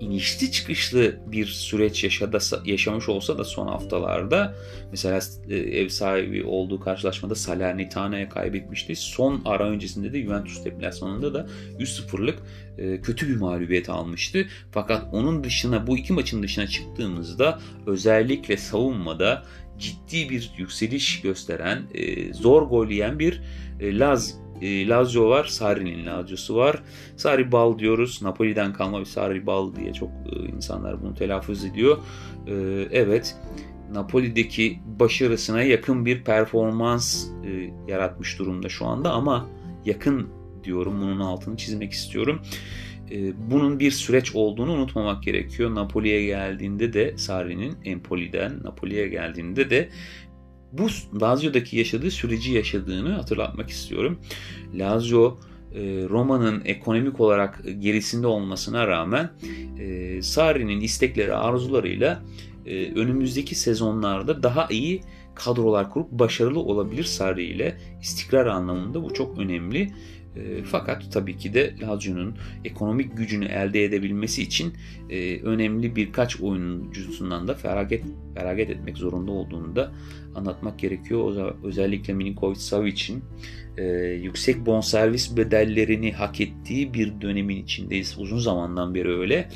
inişli 0.00 0.52
çıkışlı 0.52 1.16
bir 1.26 1.46
süreç 1.46 2.04
yaşadı, 2.04 2.38
yaşamış 2.64 3.08
olsa 3.08 3.38
da 3.38 3.44
son 3.44 3.66
haftalarda 3.66 4.54
mesela 4.90 5.20
e, 5.48 5.56
ev 5.56 5.88
sahibi 5.88 6.44
olduğu 6.44 6.80
karşılaşmada 6.80 7.34
Salernitana'ya 7.34 8.28
kaybetmişti. 8.28 8.96
Son 8.96 9.42
ara 9.44 9.68
öncesinde 9.68 10.12
de 10.12 10.22
Juventus 10.22 10.64
deplasmanında 10.64 11.34
da 11.34 11.46
3-0'lık 11.78 12.38
e, 12.78 13.00
kötü 13.00 13.28
bir 13.28 13.36
mağlubiyet 13.36 13.88
almıştı. 13.88 14.46
Fakat 14.72 15.14
onun 15.14 15.44
dışına 15.44 15.86
bu 15.86 15.98
iki 15.98 16.12
maçın 16.12 16.42
dışına 16.42 16.66
çıktığımızda 16.66 17.58
özellikle 17.86 18.56
savunmada 18.56 19.44
ciddi 19.78 20.30
bir 20.30 20.50
yükseliş 20.58 21.20
gösteren, 21.20 21.82
e, 21.94 22.34
zor 22.34 22.62
gol 22.62 22.88
yiyen 22.88 23.18
bir 23.18 23.42
Laz 23.80 24.34
e, 24.62 24.88
Lazio 24.88 25.28
var. 25.30 25.44
Sarri'nin 25.44 26.06
Lazio'su 26.06 26.56
var. 26.56 26.82
Sarri 27.16 27.52
Bal 27.52 27.78
diyoruz. 27.78 28.22
Napoli'den 28.22 28.72
kalma 28.72 29.00
bir 29.00 29.04
Sarri 29.04 29.46
Bal 29.46 29.74
diye 29.74 29.92
çok 29.92 30.08
e, 30.08 30.48
insanlar 30.56 31.02
bunu 31.02 31.14
telaffuz 31.14 31.64
ediyor. 31.64 31.98
E, 32.46 32.52
evet. 32.92 33.36
Napoli'deki 33.92 34.80
başarısına 35.00 35.62
yakın 35.62 36.06
bir 36.06 36.24
performans 36.24 37.26
e, 37.44 37.70
yaratmış 37.88 38.38
durumda 38.38 38.68
şu 38.68 38.86
anda 38.86 39.12
ama 39.12 39.48
yakın 39.84 40.28
diyorum. 40.64 41.00
Bunun 41.00 41.20
altını 41.20 41.56
çizmek 41.56 41.92
istiyorum. 41.92 42.42
E, 43.10 43.50
bunun 43.50 43.80
bir 43.80 43.90
süreç 43.90 44.34
olduğunu 44.34 44.72
unutmamak 44.72 45.22
gerekiyor. 45.22 45.74
Napoli'ye 45.74 46.26
geldiğinde 46.26 46.92
de 46.92 47.16
Sarri'nin 47.16 47.76
Empoli'den 47.84 48.62
Napoli'ye 48.62 49.08
geldiğinde 49.08 49.70
de 49.70 49.88
bu 50.72 50.86
Lazio'daki 51.20 51.76
yaşadığı 51.78 52.10
süreci 52.10 52.52
yaşadığını 52.52 53.12
hatırlatmak 53.12 53.70
istiyorum. 53.70 54.18
Lazio 54.74 55.38
e, 55.74 55.80
Roma'nın 56.08 56.62
ekonomik 56.64 57.20
olarak 57.20 57.62
gerisinde 57.78 58.26
olmasına 58.26 58.86
rağmen 58.86 59.30
e, 59.78 60.22
Sarri'nin 60.22 60.80
istekleri, 60.80 61.34
arzularıyla 61.34 62.22
e, 62.66 62.92
önümüzdeki 62.92 63.54
sezonlarda 63.54 64.42
daha 64.42 64.66
iyi 64.70 65.00
kadrolar 65.34 65.90
kurup 65.90 66.10
başarılı 66.10 66.60
olabilir 66.60 67.04
Sarri 67.04 67.44
ile 67.44 67.78
istikrar 68.02 68.46
anlamında 68.46 69.04
bu 69.04 69.14
çok 69.14 69.38
önemli. 69.38 69.90
Fakat 70.64 71.12
tabii 71.12 71.36
ki 71.36 71.54
de 71.54 71.74
Lazio'nun 71.82 72.34
ekonomik 72.64 73.16
gücünü 73.16 73.44
elde 73.44 73.84
edebilmesi 73.84 74.42
için 74.42 74.74
önemli 75.42 75.96
birkaç 75.96 76.40
oyuncusundan 76.40 77.48
da 77.48 77.54
feragat, 77.54 78.00
feragat 78.34 78.70
etmek 78.70 78.96
zorunda 78.96 79.30
olduğunu 79.30 79.76
da 79.76 79.92
anlatmak 80.34 80.78
gerekiyor. 80.78 81.54
Özellikle 81.64 82.12
Milinkovic 82.14 82.58
Savic'in 82.58 83.24
e, 83.76 83.84
yüksek 84.22 84.66
bonservis 84.66 85.36
bedellerini 85.36 86.12
hak 86.12 86.40
ettiği 86.40 86.94
bir 86.94 87.20
dönemin 87.20 87.56
içindeyiz. 87.56 88.16
Uzun 88.18 88.38
zamandan 88.38 88.94
beri 88.94 89.08
öyle. 89.08 89.48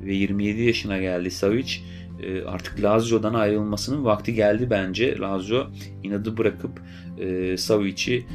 Ve 0.00 0.14
27 0.14 0.62
yaşına 0.62 0.98
geldi 0.98 1.30
Savic. 1.30 1.72
E, 2.22 2.42
artık 2.42 2.82
Lazio'dan 2.82 3.34
ayrılmasının 3.34 4.04
vakti 4.04 4.34
geldi 4.34 4.70
bence. 4.70 5.18
Lazio 5.18 5.66
inadı 6.02 6.36
bırakıp 6.36 6.82
e, 7.18 7.56
Savic'i 7.56 8.26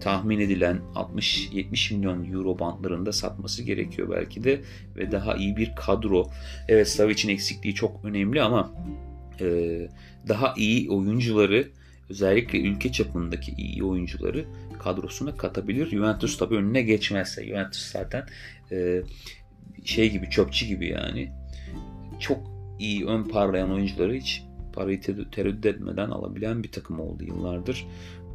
tahmin 0.00 0.40
edilen 0.40 0.80
60-70 0.94 1.94
milyon 1.94 2.32
euro 2.32 2.58
bantlarında 2.58 3.12
satması 3.12 3.62
gerekiyor 3.62 4.10
belki 4.10 4.44
de 4.44 4.60
ve 4.96 5.12
daha 5.12 5.34
iyi 5.34 5.56
bir 5.56 5.72
kadro. 5.76 6.26
Evet 6.68 6.88
Savic'in 6.88 7.28
eksikliği 7.28 7.74
çok 7.74 8.04
önemli 8.04 8.42
ama 8.42 8.72
e, 8.76 9.17
daha 10.28 10.54
iyi 10.56 10.90
oyuncuları 10.90 11.68
özellikle 12.10 12.60
ülke 12.60 12.92
çapındaki 12.92 13.52
iyi 13.52 13.84
oyuncuları 13.84 14.44
kadrosuna 14.78 15.36
katabilir. 15.36 15.86
Juventus 15.86 16.38
tabi 16.38 16.54
önüne 16.54 16.82
geçmezse. 16.82 17.46
Juventus 17.46 17.92
zaten 17.92 18.26
e, 18.72 19.02
şey 19.84 20.10
gibi 20.10 20.30
çöpçü 20.30 20.66
gibi 20.66 20.88
yani 20.88 21.32
çok 22.20 22.38
iyi 22.78 23.06
ön 23.06 23.24
parlayan 23.24 23.72
oyuncuları 23.72 24.14
hiç 24.14 24.42
parayı 24.72 25.00
tereddüt 25.32 25.66
etmeden 25.66 26.10
alabilen 26.10 26.62
bir 26.62 26.72
takım 26.72 27.00
oldu 27.00 27.24
yıllardır. 27.24 27.86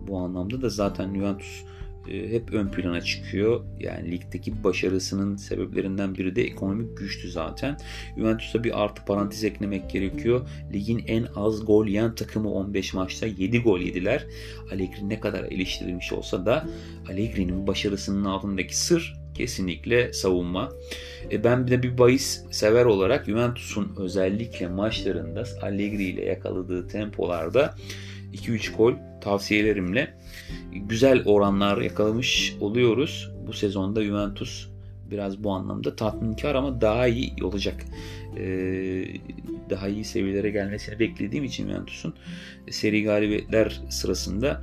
Bu 0.07 0.17
anlamda 0.17 0.61
da 0.61 0.69
zaten 0.69 1.15
Juventus 1.15 1.61
e, 1.61 1.72
hep 2.07 2.53
ön 2.53 2.67
plana 2.67 3.01
çıkıyor. 3.01 3.65
Yani 3.79 4.11
ligdeki 4.11 4.63
başarısının 4.63 5.35
sebeplerinden 5.35 6.15
biri 6.15 6.35
de 6.35 6.43
ekonomik 6.43 6.97
güçtü 6.97 7.31
zaten. 7.31 7.77
Juventus'a 8.17 8.63
bir 8.63 8.83
artı 8.83 9.05
parantez 9.05 9.43
eklemek 9.43 9.89
gerekiyor. 9.89 10.49
Ligin 10.73 11.03
en 11.07 11.27
az 11.35 11.65
gol 11.65 11.87
yiyen 11.87 12.15
takımı 12.15 12.51
15 12.51 12.93
maçta 12.93 13.27
7 13.27 13.61
gol 13.61 13.79
yediler. 13.79 14.25
Allegri 14.71 15.09
ne 15.09 15.19
kadar 15.19 15.43
eleştirilmiş 15.43 16.13
olsa 16.13 16.45
da 16.45 16.67
Allegri'nin 17.09 17.67
başarısının 17.67 18.25
altındaki 18.25 18.77
sır 18.77 19.23
kesinlikle 19.33 20.13
savunma. 20.13 20.71
E 21.31 21.43
ben 21.43 21.67
bir 21.67 21.71
de 21.71 21.83
bir 21.83 21.97
bahis 21.97 22.43
sever 22.51 22.85
olarak 22.85 23.25
Juventus'un 23.25 23.95
özellikle 23.97 24.67
maçlarında 24.67 25.43
Allegri 25.61 26.03
ile 26.03 26.25
yakaladığı 26.25 26.87
tempolarda 26.87 27.75
2-3 28.33 28.77
gol 28.77 28.93
tavsiyelerimle 29.21 30.13
güzel 30.71 31.23
oranlar 31.25 31.81
yakalamış 31.81 32.55
oluyoruz. 32.61 33.31
Bu 33.47 33.53
sezonda 33.53 34.03
Juventus 34.03 34.67
biraz 35.11 35.43
bu 35.43 35.51
anlamda 35.51 35.95
tatminkar 35.95 36.55
ama 36.55 36.81
daha 36.81 37.07
iyi 37.07 37.43
olacak. 37.43 37.85
Ee, 38.37 39.05
daha 39.69 39.87
iyi 39.87 40.03
seviyelere 40.03 40.49
gelmesini 40.49 40.99
beklediğim 40.99 41.43
için 41.43 41.69
Juventus'un 41.69 42.13
seri 42.69 43.03
galibiyetler 43.03 43.81
sırasında 43.89 44.61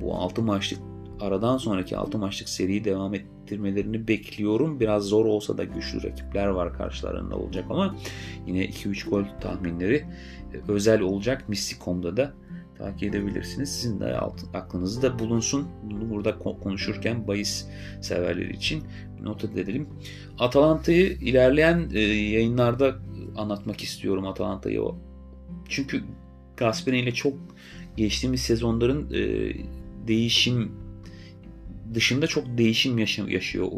bu 0.00 0.14
6 0.14 0.42
maçlık 0.42 0.78
aradan 1.20 1.56
sonraki 1.56 1.96
6 1.96 2.18
maçlık 2.18 2.48
seriyi 2.48 2.84
devam 2.84 3.14
ettirmelerini 3.14 4.08
bekliyorum. 4.08 4.80
Biraz 4.80 5.04
zor 5.04 5.24
olsa 5.24 5.58
da 5.58 5.64
güçlü 5.64 6.02
rakipler 6.02 6.46
var 6.46 6.74
karşılarında 6.74 7.36
olacak 7.36 7.64
ama 7.70 7.96
yine 8.46 8.64
2-3 8.64 9.10
gol 9.10 9.24
tahminleri 9.40 10.04
özel 10.68 11.00
olacak. 11.00 11.48
Mystic.com'da 11.48 12.16
da 12.16 12.32
takip 12.80 13.14
edebilirsiniz. 13.14 13.68
Sizin 13.68 14.00
de 14.00 14.18
aklınızda 14.54 15.18
bulunsun. 15.18 15.68
Bunu 15.90 16.10
burada 16.10 16.38
konuşurken 16.38 17.28
bahis 17.28 17.66
severleri 18.00 18.52
için 18.56 18.82
not 19.22 19.44
edelim. 19.44 19.88
Atalanta'yı 20.38 21.06
ilerleyen 21.12 21.90
e, 21.94 22.00
yayınlarda 22.00 22.96
anlatmak 23.36 23.82
istiyorum 23.82 24.26
Atalanta'yı. 24.26 24.82
Çünkü 25.68 26.02
Gasperi 26.56 26.98
ile 26.98 27.14
çok 27.14 27.34
geçtiğimiz 27.96 28.40
sezonların 28.40 29.10
e, 29.14 29.52
değişim 30.08 30.72
dışında 31.94 32.26
çok 32.26 32.58
değişim 32.58 32.98
yaşıyor 33.28 33.68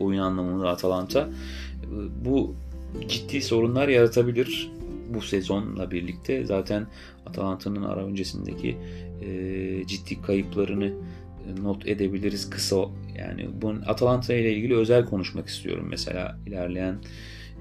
oyun 0.00 0.18
anlamında 0.18 0.68
Atalanta. 0.68 1.30
Bu 2.24 2.54
ciddi 3.08 3.42
sorunlar 3.42 3.88
yaratabilir 3.88 4.70
bu 5.14 5.20
sezonla 5.20 5.90
birlikte. 5.90 6.44
Zaten 6.44 6.86
Atalanta'nın 7.32 7.82
ara 7.82 8.06
öncesindeki 8.06 8.76
e, 9.22 9.86
ciddi 9.86 10.22
kayıplarını 10.22 10.92
not 11.62 11.86
edebiliriz 11.86 12.50
kısa 12.50 12.76
yani 13.18 13.48
bunun 13.62 13.82
Atalanta 13.86 14.34
ile 14.34 14.54
ilgili 14.54 14.76
özel 14.76 15.04
konuşmak 15.04 15.48
istiyorum 15.48 15.86
mesela 15.90 16.38
ilerleyen 16.46 16.96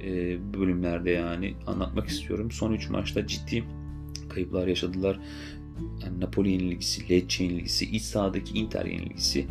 e, 0.04 0.38
bölümlerde 0.54 1.12
yani 1.12 1.54
anlatmak 1.68 2.08
istiyorum. 2.08 2.52
Son 2.52 2.74
3 2.74 2.90
maçta 2.90 3.28
ciddi 3.28 3.64
kayıplar 4.30 4.68
yaşadılar. 4.68 5.20
Yani 6.04 6.20
Napoli 6.20 6.52
yenilgisi, 6.52 7.10
Lecce 7.10 7.44
yenilgisi, 7.44 7.86
iç 7.86 8.04
sahadaki 8.04 8.60
Inter 8.60 8.86
yenilgisi 8.86 9.48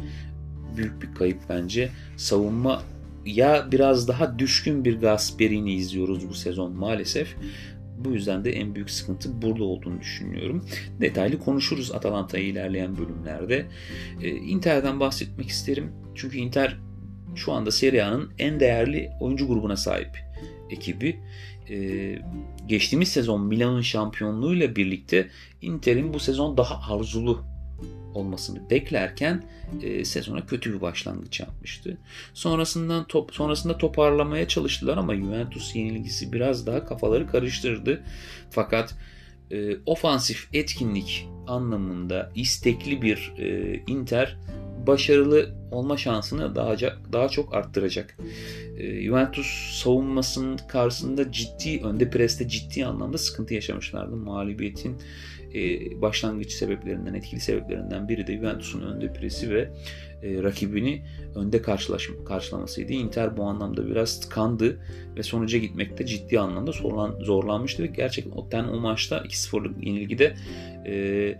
büyük 0.77 1.03
bir 1.03 1.15
kayıp 1.15 1.39
bence. 1.49 1.89
Savunma 2.17 2.83
ya 3.27 3.69
biraz 3.73 4.09
daha 4.09 4.39
düşkün 4.39 4.85
bir 4.85 5.01
Gasperini 5.01 5.75
izliyoruz 5.75 6.29
bu 6.29 6.35
sezon 6.35 6.73
maalesef. 6.73 7.37
Bu 8.05 8.11
yüzden 8.11 8.45
de 8.45 8.53
en 8.53 8.75
büyük 8.75 8.91
sıkıntı 8.91 9.43
burada 9.43 9.65
olduğunu 9.65 10.01
düşünüyorum. 10.01 10.65
Detaylı 11.01 11.39
konuşuruz 11.39 11.93
Atalanta'yı 11.93 12.47
ilerleyen 12.47 12.99
bölümlerde. 12.99 13.67
Ee, 14.23 14.29
Inter'den 14.29 15.01
bahsetmek 15.01 15.49
isterim. 15.49 15.93
Çünkü 16.15 16.39
Inter 16.39 16.77
şu 17.35 17.53
anda 17.53 17.71
Serie 17.71 18.03
A'nın 18.03 18.31
en 18.39 18.61
değerli 18.61 19.11
oyuncu 19.21 19.47
grubuna 19.47 19.77
sahip 19.77 20.19
ekibi. 20.71 21.21
Ee, 21.71 22.19
geçtiğimiz 22.67 23.09
sezon 23.09 23.47
Milan'ın 23.47 23.81
şampiyonluğuyla 23.81 24.77
birlikte 24.77 25.29
Inter'in 25.63 26.15
bu 26.15 26.21
sezon 26.21 26.57
daha 26.57 26.95
arzulu 26.95 27.45
olmasını 28.15 28.71
beklerken 28.71 29.43
e, 29.83 30.05
sezona 30.05 30.47
kötü 30.47 30.75
bir 30.75 30.81
başlangıç 30.81 31.41
yapmıştı. 31.41 31.99
Sonrasından 32.35 33.07
top 33.07 33.35
sonrasında 33.35 33.79
toparlamaya 33.79 34.49
çalıştılar 34.49 34.97
ama 34.97 35.17
Juventus 35.17 35.77
yenilgisi 35.77 36.33
biraz 36.33 36.67
daha 36.67 36.85
kafaları 36.85 37.27
karıştırdı. 37.27 38.03
Fakat 38.51 38.95
e, 39.51 39.77
ofansif 39.87 40.49
etkinlik 40.53 41.29
anlamında 41.47 42.33
istekli 42.35 43.03
bir 43.03 43.33
e, 43.39 43.75
Inter 43.87 44.37
başarılı 44.87 45.51
olma 45.71 45.97
şansını 45.97 46.55
daha, 46.55 46.77
daha 47.13 47.29
çok 47.29 47.55
arttıracak. 47.55 48.17
E, 48.77 49.03
Juventus 49.03 49.81
savunmasının 49.83 50.57
karşısında 50.69 51.33
ciddi, 51.33 51.81
önde 51.85 52.11
preste 52.11 52.49
ciddi 52.49 52.87
anlamda 52.87 53.19
sıkıntı 53.19 53.55
yaşamışlardı. 53.55 54.17
Mağlubiyetin 54.17 54.97
e, 55.55 55.61
başlangıç 56.03 56.53
sebeplerinden, 56.53 57.15
etkili 57.15 57.41
sebeplerinden 57.41 58.09
biri 58.09 58.27
de 58.27 58.37
Juventus'un 58.37 58.81
önde 58.81 59.13
presi 59.13 59.51
ve 59.51 59.71
e, 60.23 60.43
rakibini 60.43 61.03
önde 61.35 61.63
karşılamasıydı. 62.25 62.93
Inter 62.93 63.37
bu 63.37 63.45
anlamda 63.45 63.87
biraz 63.87 64.21
tıkandı 64.21 64.81
ve 65.17 65.23
sonuca 65.23 65.59
gitmekte 65.59 66.07
ciddi 66.07 66.41
anlamda 66.41 66.73
zorlan, 66.73 67.21
zorlanmıştı 67.21 67.87
gerçekten 67.87 68.65
o 68.65 68.81
maçta 68.81 69.19
2-0'lık 69.19 69.87
yenilgide 69.87 70.35
e, 70.87 71.39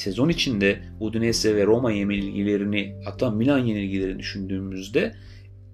sezon 0.00 0.28
içinde 0.28 0.82
Udinese 1.00 1.56
ve 1.56 1.66
Roma 1.66 1.92
yenilgilerini 1.92 2.96
hatta 3.04 3.30
Milan 3.30 3.58
yenilgilerini 3.58 4.18
düşündüğümüzde 4.18 5.14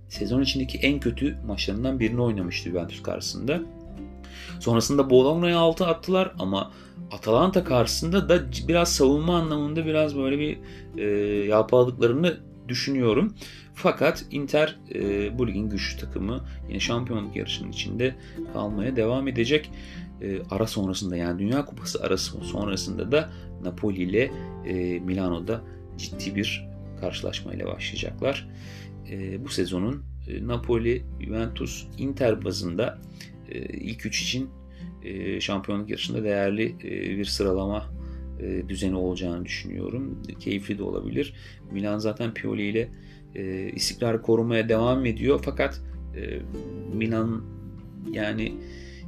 sezon 0.09 0.43
içindeki 0.43 0.79
en 0.79 1.01
kötü 1.01 1.37
maçlarından 1.47 2.01
birini 2.01 2.23
oynamıştı 2.23 2.71
Juventus 2.71 3.03
karşısında. 3.03 3.63
Sonrasında 4.61 5.11
Bologna'ya 5.11 5.59
altı 5.59 5.87
attılar 5.87 6.33
ama 6.39 6.73
Atalanta 7.11 7.65
karşısında 7.65 8.29
da 8.29 8.43
biraz 8.69 8.93
savunma 8.93 9.37
anlamında 9.37 9.87
biraz 9.87 10.17
böyle 10.17 10.39
bir 10.39 10.59
e, 10.99 11.05
yalpaladıklarını 11.47 12.37
düşünüyorum. 12.69 13.35
Fakat 13.75 14.25
Inter 14.31 14.79
e, 14.95 15.39
bu 15.39 15.49
ligin 15.49 15.71
güçlü 15.71 16.01
takımı 16.01 16.41
yine 16.69 16.81
şampiyonluk 16.81 17.37
yarışının 17.37 17.73
içinde 17.73 18.15
kalmaya 18.53 18.97
devam 18.97 19.29
edecek. 19.29 19.71
E, 20.23 20.39
ara 20.51 20.67
sonrasında 20.67 21.17
yani 21.17 21.39
Dünya 21.39 21.65
Kupası 21.65 22.03
arası 22.03 22.41
sonrasında 22.45 23.13
da 23.13 23.31
Napoli 23.67 24.03
ile 24.03 24.31
e, 24.67 24.99
Milano'da 24.99 25.63
ciddi 25.99 26.37
bir 26.37 26.69
karşılaşmayla 27.01 27.67
başlayacaklar. 27.67 28.49
E, 29.11 29.45
bu 29.45 29.49
sezonun 29.49 30.03
e, 30.29 30.47
Napoli, 30.47 31.03
Juventus, 31.21 31.87
Inter 31.99 32.45
bazında 32.45 32.99
e, 33.49 33.59
ilk 33.59 34.07
üç 34.07 34.23
için 34.23 34.51
e, 35.03 35.41
şampiyonluk 35.41 35.91
yarışında 35.91 36.25
değerli 36.25 36.77
e, 36.85 37.19
bir 37.19 37.25
sıralama 37.25 37.91
e, 38.41 38.69
düzeni 38.69 38.97
olacağını 38.97 39.45
düşünüyorum. 39.45 40.23
Keyifli 40.41 40.79
de 40.79 40.83
olabilir. 40.83 41.35
Milan 41.71 41.99
zaten 41.99 42.35
Pioli 42.35 42.63
ile 42.63 42.89
e, 43.35 43.71
istikrar 43.73 44.23
korumaya 44.23 44.69
devam 44.69 45.07
ediyor. 45.07 45.41
Fakat 45.45 45.83
e, 46.17 46.41
Milan 46.95 47.45
yani 48.13 48.55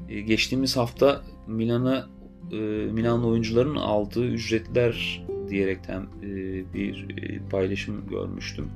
e, 0.08 0.20
geçtiğimiz 0.20 0.76
hafta 0.76 1.22
Milan'a 1.46 2.08
e, 2.52 2.56
Milanlı 2.92 3.26
oyuncuların 3.26 3.76
aldığı 3.76 4.26
ücretler 4.26 5.24
diyerekten 5.48 6.02
e, 6.22 6.28
bir 6.74 7.06
e, 7.22 7.48
paylaşım 7.50 8.06
görmüştüm. 8.06 8.66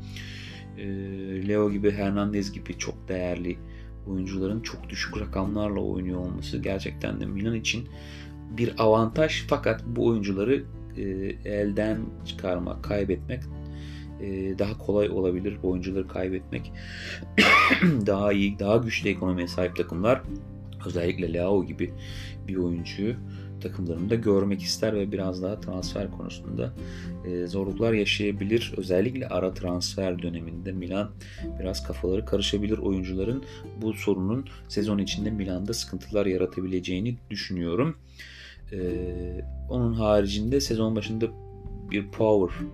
E, 0.79 0.85
Leo 1.49 1.71
gibi, 1.71 1.91
Hernandez 1.91 2.53
gibi 2.53 2.79
çok 2.79 3.09
değerli 3.09 3.57
oyuncuların 4.07 4.61
çok 4.61 4.89
düşük 4.89 5.21
rakamlarla 5.21 5.81
oynuyor 5.81 6.19
olması 6.19 6.59
gerçekten 6.59 7.21
de 7.21 7.27
Milan 7.27 7.55
için 7.55 7.89
bir 8.51 8.75
avantaj 8.79 9.45
fakat 9.49 9.85
bu 9.87 10.07
oyuncuları 10.07 10.65
e, 10.97 11.03
elden 11.45 11.99
çıkarmak, 12.27 12.85
kaybetmek 12.85 13.41
e, 14.23 14.59
daha 14.59 14.79
kolay 14.79 15.11
olabilir. 15.11 15.57
Oyuncuları 15.63 16.09
kaybetmek 16.09 16.73
daha 17.83 18.33
iyi, 18.33 18.59
daha 18.59 18.77
güçlü 18.77 19.09
ekonomiye 19.09 19.49
sahip 19.49 19.77
takımlar 19.77 20.23
özellikle 20.87 21.33
Leao 21.33 21.65
gibi 21.65 21.93
bir 22.49 22.57
oyuncuyu 22.57 23.15
takımlarında 23.63 24.15
görmek 24.15 24.63
ister 24.63 24.95
ve 24.95 25.13
biraz 25.13 25.43
daha 25.43 25.61
transfer 25.61 26.11
konusunda 26.11 26.73
e, 27.27 27.47
zorluklar 27.47 27.93
yaşayabilir. 27.93 28.75
Özellikle 28.77 29.29
ara 29.29 29.55
transfer 29.55 30.23
döneminde 30.23 30.73
Milan 30.73 31.11
biraz 31.61 31.83
kafaları 31.83 32.25
karışabilir. 32.25 32.79
Oyuncuların 32.79 33.45
bu 33.83 33.93
sorunun 33.93 34.47
sezon 34.69 34.99
içinde 34.99 35.31
Milan'da 35.31 35.75
sıkıntılar 35.75 36.27
yaratabileceğini 36.27 37.17
düşünüyorum. 37.31 37.97
E, 38.73 38.79
onun 39.71 39.93
haricinde 39.93 40.61
sezon 40.61 40.97
başında 40.97 41.27
bir 41.91 42.09
power 42.09 42.67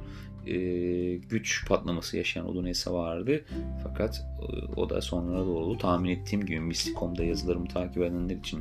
e, 0.48 1.16
güç 1.16 1.66
patlaması 1.68 2.16
yaşayan 2.16 2.48
Udinese 2.48 2.90
vardı. 2.90 3.44
Fakat 3.82 4.26
e, 4.42 4.80
o 4.80 4.90
da 4.90 5.00
sonlara 5.00 5.46
doğru 5.46 5.78
tahmin 5.78 6.11
ettiğim 6.11 6.46
gibi 6.46 6.61
Misticom'da 6.61 7.24
yazılarımı 7.24 7.68
takip 7.68 8.02
edenler 8.02 8.37
için 8.37 8.61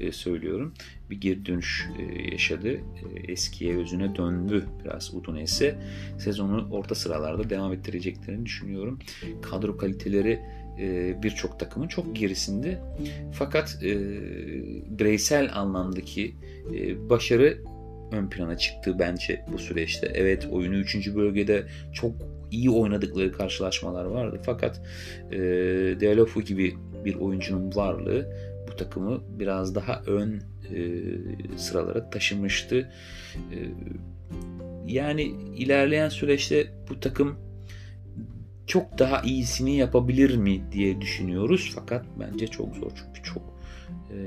e, 0.00 0.12
söylüyorum. 0.12 0.74
Bir 1.10 1.20
geri 1.20 1.46
dönüş 1.46 1.88
e, 1.98 2.22
yaşadı. 2.32 2.72
E, 2.72 3.32
eskiye 3.32 3.76
özüne 3.76 4.16
döndü 4.16 4.66
biraz 4.84 5.14
Udinese. 5.14 5.78
Sezonu 6.18 6.68
orta 6.70 6.94
sıralarda 6.94 7.50
devam 7.50 7.72
ettireceklerini 7.72 8.46
düşünüyorum. 8.46 8.98
Kadro 9.42 9.76
kaliteleri 9.76 10.40
e, 10.78 11.16
birçok 11.22 11.60
takımın 11.60 11.88
çok 11.88 12.16
gerisinde. 12.16 12.80
Fakat 13.32 13.78
e, 13.82 13.96
bireysel 14.98 15.50
anlamdaki 15.54 16.34
e, 16.74 17.08
başarı 17.10 17.62
ön 18.12 18.28
plana 18.28 18.58
çıktı 18.58 18.96
bence 18.98 19.44
bu 19.52 19.58
süreçte. 19.58 20.12
Evet 20.14 20.48
oyunu 20.50 20.76
3. 20.76 21.14
bölgede 21.14 21.66
çok 21.92 22.12
iyi 22.50 22.70
oynadıkları 22.70 23.32
karşılaşmalar 23.32 24.04
vardı. 24.04 24.40
Fakat 24.42 24.80
e, 25.32 25.38
Dealofu 26.00 26.42
gibi 26.42 26.74
bir 27.04 27.14
oyuncunun 27.14 27.76
varlığı 27.76 28.32
bu 28.72 28.76
takımı 28.76 29.20
biraz 29.38 29.74
daha 29.74 30.02
ön 30.06 30.42
e, 30.74 31.58
sıralara 31.58 32.10
taşımıştı. 32.10 32.92
E, 33.34 33.56
yani 34.86 35.22
ilerleyen 35.56 36.08
süreçte 36.08 36.66
bu 36.90 37.00
takım 37.00 37.38
çok 38.66 38.98
daha 38.98 39.22
iyisini 39.22 39.76
yapabilir 39.76 40.36
mi 40.36 40.62
diye 40.72 41.00
düşünüyoruz. 41.00 41.72
Fakat 41.74 42.06
bence 42.20 42.46
çok 42.46 42.76
zor 42.76 42.90
çünkü 42.96 43.22
çok 43.22 43.42
e, 44.12 44.18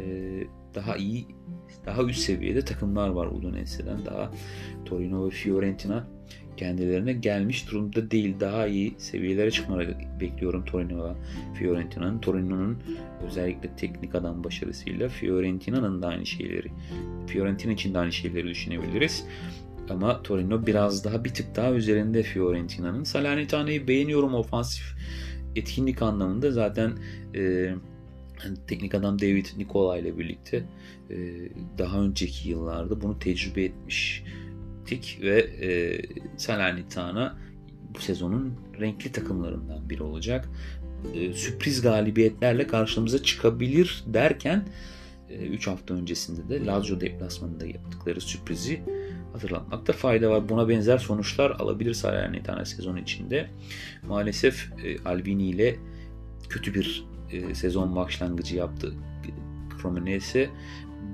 daha 0.75 0.97
iyi 0.97 1.27
daha 1.85 2.03
üst 2.03 2.19
seviyede 2.19 2.61
takımlar 2.61 3.09
var 3.09 3.27
Udinese'den. 3.27 4.05
Daha 4.05 4.31
Torino 4.85 5.25
ve 5.25 5.29
Fiorentina 5.29 6.07
kendilerine 6.57 7.13
gelmiş 7.13 7.71
durumda 7.71 8.11
değil. 8.11 8.35
Daha 8.39 8.67
iyi 8.67 8.95
seviyelere 8.97 9.51
çıkmaları 9.51 9.97
bekliyorum 10.19 10.65
Torino 10.65 11.09
ve 11.09 11.13
Fiorentina'nın. 11.53 12.19
Torino'nun 12.19 12.77
özellikle 13.27 13.75
teknik 13.75 14.15
adam 14.15 14.43
başarısıyla 14.43 15.09
Fiorentina'nın 15.09 16.01
da 16.01 16.07
aynı 16.07 16.25
şeyleri 16.25 16.67
Fiorentina 17.27 17.73
için 17.73 17.93
de 17.93 17.99
aynı 17.99 18.11
şeyleri 18.11 18.47
düşünebiliriz. 18.47 19.25
Ama 19.89 20.23
Torino 20.23 20.65
biraz 20.65 21.05
daha 21.05 21.23
bir 21.23 21.33
tık 21.33 21.55
daha 21.55 21.71
üzerinde 21.71 22.23
Fiorentina'nın. 22.23 23.03
Salernitane'yi 23.03 23.87
beğeniyorum 23.87 24.33
ofansif 24.33 24.95
etkinlik 25.55 26.01
anlamında. 26.01 26.51
Zaten 26.51 26.91
e, 27.35 27.71
Hani 27.71 27.90
teknik 28.67 28.95
adam 28.95 29.19
David 29.19 29.45
Nikola 29.57 29.97
ile 29.97 30.17
birlikte 30.17 30.63
e, 31.09 31.15
daha 31.77 32.01
önceki 32.01 32.49
yıllarda 32.49 33.01
bunu 33.01 33.19
tecrübe 33.19 33.63
etmiş 33.63 34.23
ettik 34.91 35.19
ve 35.21 35.39
e, 35.39 36.01
Salernitana 36.37 37.37
bu 37.95 37.99
sezonun 37.99 38.53
renkli 38.79 39.11
takımlarından 39.11 39.89
biri 39.89 40.03
olacak. 40.03 40.49
E, 41.15 41.33
sürpriz 41.33 41.81
galibiyetlerle 41.81 42.67
karşımıza 42.67 43.23
çıkabilir 43.23 44.03
derken 44.07 44.65
3 45.29 45.67
e, 45.67 45.71
hafta 45.71 45.93
öncesinde 45.93 46.49
de 46.49 46.65
Lazio 46.65 47.01
deplasmanında 47.01 47.65
yaptıkları 47.65 48.21
sürprizi 48.21 48.81
hatırlatmakta 49.33 49.93
fayda 49.93 50.29
var. 50.29 50.49
Buna 50.49 50.69
benzer 50.69 50.97
sonuçlar 50.97 51.51
alabilir 51.51 51.93
Salernitana 51.93 52.65
sezon 52.65 52.97
içinde. 52.97 53.49
Maalesef 54.07 54.69
e, 54.83 55.03
Albini 55.09 55.43
ile 55.43 55.75
kötü 56.49 56.73
bir 56.73 57.05
e, 57.33 57.55
sezon 57.55 57.95
başlangıcı 57.95 58.55
yaptı 58.55 58.93
Cremonese. 59.81 60.49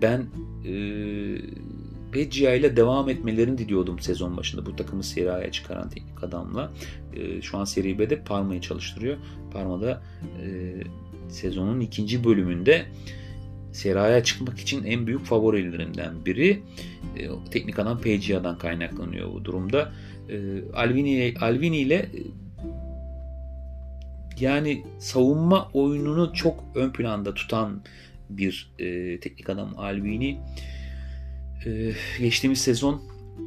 Ben 0.02 0.26
e, 0.66 0.74
Peggia 2.12 2.54
ile 2.54 2.76
devam 2.76 3.10
etmelerini 3.10 3.58
diliyordum 3.58 4.00
sezon 4.00 4.38
başında. 4.38 4.66
Bu 4.66 4.76
takımı 4.76 5.04
Serie 5.04 5.30
A'ya 5.30 5.52
çıkaran 5.52 5.90
teknik 5.90 6.24
adamla. 6.24 6.72
E, 7.16 7.42
şu 7.42 7.58
an 7.58 7.64
Serie 7.64 8.00
B'de 8.00 8.20
Parma'yı 8.24 8.62
çalıştırıyor. 8.62 9.18
Parma'da 9.54 10.02
e, 10.44 10.74
sezonun 11.30 11.80
ikinci 11.80 12.24
bölümünde 12.24 12.86
Serie 13.72 14.00
A'ya 14.02 14.24
çıkmak 14.24 14.60
için 14.60 14.84
en 14.84 15.08
büyük 15.08 15.26
favorilerinden 15.26 16.26
biri. 16.26 16.62
E, 17.18 17.30
teknik 17.52 17.80
adam 17.80 18.02
Peggia'dan 18.02 18.58
kaynaklanıyor 18.58 19.34
bu 19.34 19.46
durumda. 19.46 19.92
E, 20.30 20.38
Alvini, 20.74 21.34
Alvini 21.42 21.78
ile 21.78 22.10
yani 24.40 24.84
savunma 25.00 25.70
oyununu 25.74 26.34
çok 26.34 26.64
ön 26.76 26.92
planda 26.92 27.34
tutan 27.34 27.82
bir 28.30 28.74
e, 28.80 29.20
teknik 29.20 29.50
adam 29.50 29.74
Alvini. 29.78 30.42
E, 31.66 31.92
geçtiğimiz 32.20 32.62
sezon 32.62 33.02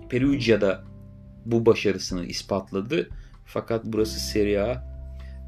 Perugia'da 0.09 0.85
bu 1.47 1.67
başarısını 1.67 2.27
ispatladı. 2.27 3.09
Fakat 3.45 3.85
burası 3.85 4.21
Serie 4.21 4.59
A 4.59 4.91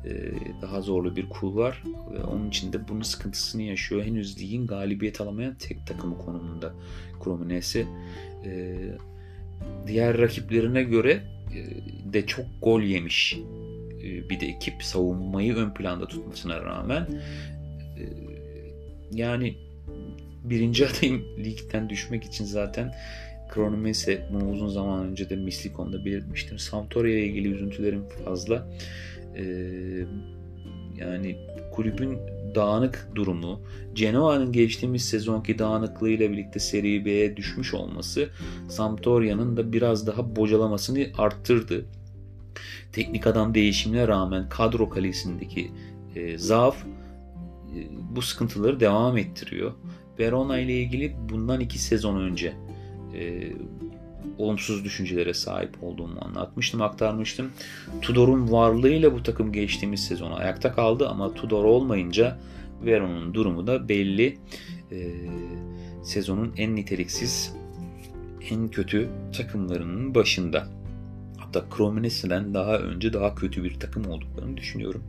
e, 0.04 0.32
daha 0.62 0.80
zorlu 0.80 1.16
bir 1.16 1.28
kulvar 1.28 1.82
ve 2.12 2.24
onun 2.24 2.48
için 2.48 2.72
de 2.72 2.88
bunun 2.88 3.02
sıkıntısını 3.02 3.62
yaşıyor. 3.62 4.02
Henüz 4.02 4.40
ligin 4.40 4.66
galibiyet 4.66 5.20
alamayan 5.20 5.54
tek 5.54 5.86
takımı 5.86 6.18
konumunda 6.18 6.74
Cremonese. 7.24 7.86
E, 8.44 8.78
diğer 9.86 10.18
rakiplerine 10.18 10.82
göre 10.82 11.22
e, 11.54 12.12
de 12.12 12.26
çok 12.26 12.46
gol 12.62 12.82
yemiş 12.82 13.38
bir 14.02 14.40
de 14.40 14.46
ekip 14.46 14.82
savunmayı 14.82 15.54
ön 15.54 15.74
planda 15.74 16.06
tutmasına 16.06 16.62
rağmen 16.62 17.08
yani 19.12 19.54
birinci 20.44 20.86
adayım 20.86 21.22
ligden 21.38 21.88
düşmek 21.88 22.24
için 22.24 22.44
zaten 22.44 22.94
Kronomese 23.52 24.28
bunu 24.32 24.50
uzun 24.50 24.68
zaman 24.68 25.06
önce 25.06 25.30
de 25.30 25.36
Mislikon'da 25.36 26.04
belirtmiştim. 26.04 26.58
Sampdoria 26.58 27.10
ile 27.10 27.26
ilgili 27.26 27.48
üzüntülerim 27.48 28.04
fazla. 28.24 28.68
Ee, 29.36 29.44
yani 30.98 31.36
kulübün 31.72 32.18
dağınık 32.54 33.08
durumu, 33.14 33.60
Genoa'nın 33.94 34.52
geçtiğimiz 34.52 35.04
sezonki 35.04 35.58
dağınıklığıyla 35.58 36.30
birlikte 36.30 36.60
Serie 36.60 37.04
B'ye 37.04 37.36
düşmüş 37.36 37.74
olması 37.74 38.28
Sampdoria'nın 38.68 39.56
da 39.56 39.72
biraz 39.72 40.06
daha 40.06 40.36
bocalamasını 40.36 41.06
arttırdı. 41.18 41.84
Teknik 42.92 43.26
adam 43.26 43.54
değişimine 43.54 44.08
rağmen 44.08 44.48
kadro 44.48 44.88
kalesindeki 44.88 45.70
e, 46.16 46.38
zaaf 46.38 46.76
e, 46.82 47.78
bu 48.16 48.22
sıkıntıları 48.22 48.80
devam 48.80 49.16
ettiriyor. 49.16 49.72
Verona 50.18 50.58
ile 50.58 50.80
ilgili 50.80 51.16
bundan 51.30 51.60
iki 51.60 51.78
sezon 51.78 52.20
önce 52.20 52.52
e, 53.14 53.52
olumsuz 54.38 54.84
düşüncelere 54.84 55.34
sahip 55.34 55.82
olduğumu 55.82 56.20
anlatmıştım, 56.20 56.82
aktarmıştım. 56.82 57.50
Tudor'un 58.02 58.52
varlığıyla 58.52 59.12
bu 59.12 59.22
takım 59.22 59.52
geçtiğimiz 59.52 60.04
sezonu 60.04 60.34
ayakta 60.34 60.72
kaldı 60.72 61.08
ama 61.08 61.34
Tudor 61.34 61.64
olmayınca 61.64 62.38
Verona'nın 62.84 63.34
durumu 63.34 63.66
da 63.66 63.88
belli. 63.88 64.38
E, 64.92 65.10
sezonun 66.02 66.52
en 66.56 66.76
niteliksiz, 66.76 67.54
en 68.50 68.68
kötü 68.68 69.08
takımlarının 69.36 70.14
başında. 70.14 70.68
Hatta 71.54 71.76
Cremonese'den 71.76 72.54
daha 72.54 72.78
önce 72.78 73.12
daha 73.12 73.34
kötü 73.34 73.64
bir 73.64 73.80
takım 73.80 74.06
olduklarını 74.06 74.56
düşünüyorum. 74.56 75.02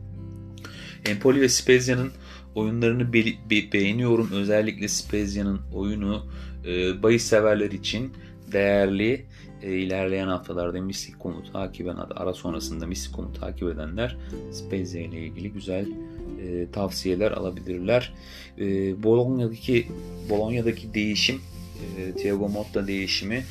Empoli 1.06 1.40
ve 1.40 1.48
Spezia'nın 1.48 2.10
oyunlarını 2.54 3.12
be- 3.12 3.50
be- 3.50 3.72
beğeniyorum. 3.72 4.28
Özellikle 4.32 4.88
Spezia'nın 4.88 5.60
oyunu 5.74 6.26
e, 6.66 7.02
bahis 7.02 7.24
severler 7.24 7.70
için 7.70 8.12
değerli. 8.52 9.26
E, 9.62 9.72
ilerleyen 9.72 10.28
haftalarda 10.28 10.80
Mystico'mu 10.80 11.52
takip 11.52 11.86
eden, 11.86 11.96
ara 12.16 12.34
sonrasında 12.34 12.86
Mystico'mu 12.86 13.32
takip 13.32 13.68
edenler 13.68 14.16
Spezia 14.52 15.00
ile 15.00 15.26
ilgili 15.26 15.52
güzel 15.52 15.86
e, 16.42 16.70
tavsiyeler 16.72 17.32
alabilirler. 17.32 18.14
E, 18.58 18.64
Bologna'daki 19.02 19.86
Bologna'daki 20.30 20.94
değişim, 20.94 21.40
e, 21.98 22.12
Thiago 22.12 22.48
Motta 22.48 22.86
değişimi 22.86 23.44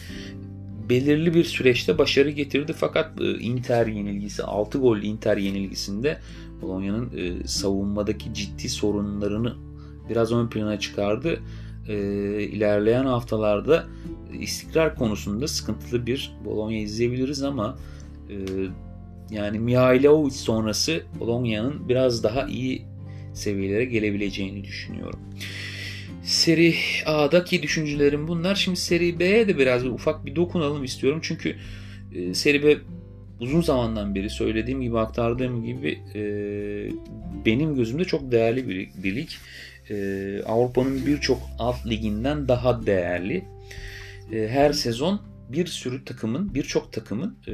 belirli 0.89 1.33
bir 1.33 1.43
süreçte 1.43 1.97
başarı 1.97 2.29
getirdi 2.29 2.73
fakat 2.77 3.21
e, 3.21 3.39
Inter 3.39 3.87
yenilgisi 3.87 4.43
6 4.43 4.77
gol 4.77 4.97
Inter 4.97 5.37
yenilgisinde 5.37 6.19
Bologna'nın 6.61 7.11
e, 7.17 7.47
savunmadaki 7.47 8.33
ciddi 8.33 8.69
sorunlarını 8.69 9.53
biraz 10.09 10.31
ön 10.31 10.47
plana 10.47 10.79
çıkardı. 10.79 11.39
E, 11.87 11.95
ilerleyen 12.43 13.05
haftalarda 13.05 13.85
istikrar 14.39 14.95
konusunda 14.95 15.47
sıkıntılı 15.47 16.05
bir 16.05 16.35
Bologna 16.45 16.75
izleyebiliriz 16.75 17.43
ama 17.43 17.77
yani 19.31 19.59
Mihailovic 19.59 20.31
sonrası 20.31 21.01
Bologna'nın 21.19 21.89
biraz 21.89 22.23
daha 22.23 22.47
iyi 22.47 22.85
seviyelere 23.33 23.85
gelebileceğini 23.85 24.63
düşünüyorum. 24.63 25.19
Seri 26.23 26.75
A'daki 27.05 27.63
düşüncelerim 27.63 28.27
bunlar. 28.27 28.55
Şimdi 28.55 28.79
Seri 28.79 29.19
B'ye 29.19 29.47
de 29.47 29.57
biraz 29.57 29.85
bir 29.85 29.89
ufak 29.89 30.25
bir 30.25 30.35
dokunalım 30.35 30.83
istiyorum. 30.83 31.19
Çünkü 31.23 31.55
e, 32.15 32.33
Seri 32.33 32.63
B 32.63 32.77
uzun 33.39 33.61
zamandan 33.61 34.15
beri 34.15 34.29
söylediğim 34.29 34.81
gibi 34.81 34.99
aktardığım 34.99 35.65
gibi 35.65 35.99
e, 36.15 36.21
benim 37.45 37.75
gözümde 37.75 38.05
çok 38.05 38.31
değerli 38.31 38.69
bir, 38.69 38.89
bir 39.03 39.15
lig. 39.15 39.29
E, 39.89 39.95
Avrupa'nın 40.45 41.05
birçok 41.05 41.39
alt 41.59 41.85
liginden 41.85 42.47
daha 42.47 42.85
değerli. 42.85 43.43
E, 44.33 44.47
her 44.47 44.73
sezon 44.73 45.21
bir 45.53 45.65
sürü 45.65 46.05
takımın, 46.05 46.55
birçok 46.55 46.93
takımın 46.93 47.37
e, 47.47 47.53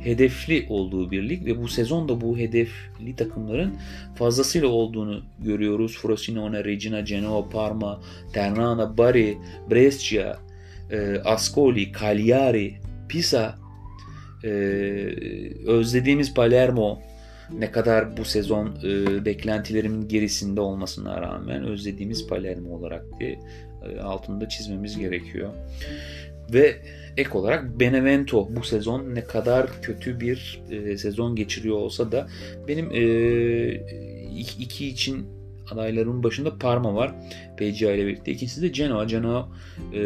hedefli 0.00 0.66
olduğu 0.68 1.10
bir 1.10 1.28
lig 1.28 1.46
ve 1.46 1.62
bu 1.62 1.68
sezon 1.68 2.08
da 2.08 2.20
bu 2.20 2.38
hedefli 2.38 3.16
takımların 3.16 3.74
fazlasıyla 4.14 4.68
olduğunu 4.68 5.22
görüyoruz. 5.38 5.98
Frosinone, 5.98 6.64
Regina, 6.64 7.00
Genoa, 7.00 7.48
Parma, 7.48 8.00
Ternana, 8.32 8.98
Bari, 8.98 9.38
Brescia, 9.70 10.38
e, 10.90 11.18
Ascoli, 11.24 11.92
Cagliari, 11.92 12.74
Pisa, 13.08 13.58
e, 14.44 14.48
özlediğimiz 15.66 16.34
Palermo, 16.34 17.00
ne 17.58 17.70
kadar 17.70 18.16
bu 18.16 18.24
sezon 18.24 18.78
e, 18.84 19.24
beklentilerimin 19.24 20.08
gerisinde 20.08 20.60
olmasına 20.60 21.22
rağmen 21.22 21.64
özlediğimiz 21.64 22.26
Palermo 22.26 22.74
olarak 22.74 23.04
diye 23.20 23.38
e, 23.84 24.00
altında 24.00 24.48
çizmemiz 24.48 24.98
gerekiyor. 24.98 25.52
Ve 26.52 26.76
ek 27.16 27.30
olarak 27.32 27.80
Benevento 27.80 28.48
bu 28.56 28.62
sezon 28.62 29.14
ne 29.14 29.24
kadar 29.24 29.82
kötü 29.82 30.20
bir 30.20 30.62
e, 30.70 30.96
sezon 30.96 31.36
geçiriyor 31.36 31.76
olsa 31.76 32.12
da 32.12 32.28
benim 32.68 32.90
e, 32.92 33.02
iki 34.38 34.88
için 34.88 35.26
adaylarımın 35.70 36.22
başında 36.22 36.58
Parma 36.58 36.94
var. 36.94 37.14
PCA 37.56 37.92
ile 37.92 38.06
birlikte. 38.06 38.32
İkincisi 38.32 38.62
de 38.62 38.68
Genoa. 38.68 39.04
Genoa 39.04 39.48
e, 39.92 40.00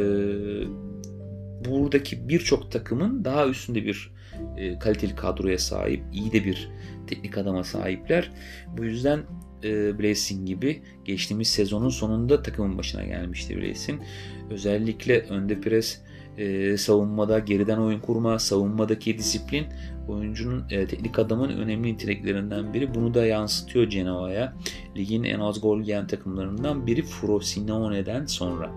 buradaki 1.65 2.29
birçok 2.29 2.73
takımın 2.73 3.25
daha 3.25 3.49
üstünde 3.49 3.85
bir 3.85 4.11
e, 4.57 4.79
kaliteli 4.79 5.15
kadroya 5.15 5.59
sahip, 5.59 6.03
iyi 6.13 6.33
de 6.33 6.45
bir 6.45 6.69
teknik 7.07 7.39
adama 7.39 7.65
sahipler. 7.65 8.31
Bu 8.77 8.85
yüzden 8.85 9.21
e, 9.65 9.99
Blessing 9.99 10.47
gibi 10.47 10.83
geçtiğimiz 11.05 11.49
sezonun 11.49 11.89
sonunda 11.89 12.43
takımın 12.43 12.79
başına 12.79 13.05
gelmişti 13.05 13.57
Blessing. 13.57 14.01
Özellikle 14.51 15.21
önde 15.21 15.61
pres 15.61 16.01
e, 16.39 16.77
savunmada 16.77 17.39
geriden 17.39 17.79
oyun 17.79 18.01
kurma, 18.01 18.39
savunmadaki 18.39 19.19
disiplin 19.19 19.67
oyuncunun 20.09 20.65
e, 20.71 20.87
teknik 20.87 21.19
adamın 21.19 21.49
önemli 21.49 21.93
niteliklerinden 21.93 22.75
biri. 22.75 22.95
Bunu 22.95 23.15
da 23.15 23.27
yansıtıyor 23.27 23.85
Genoa'ya. 23.85 24.55
Ligin 24.97 25.25
en 25.25 25.41
az 25.41 25.61
gol 25.61 25.81
yiyen 25.81 26.07
takımlarından 26.07 26.87
biri 26.87 27.03
Frosinone'den 27.03 28.27
sonra. 28.27 28.71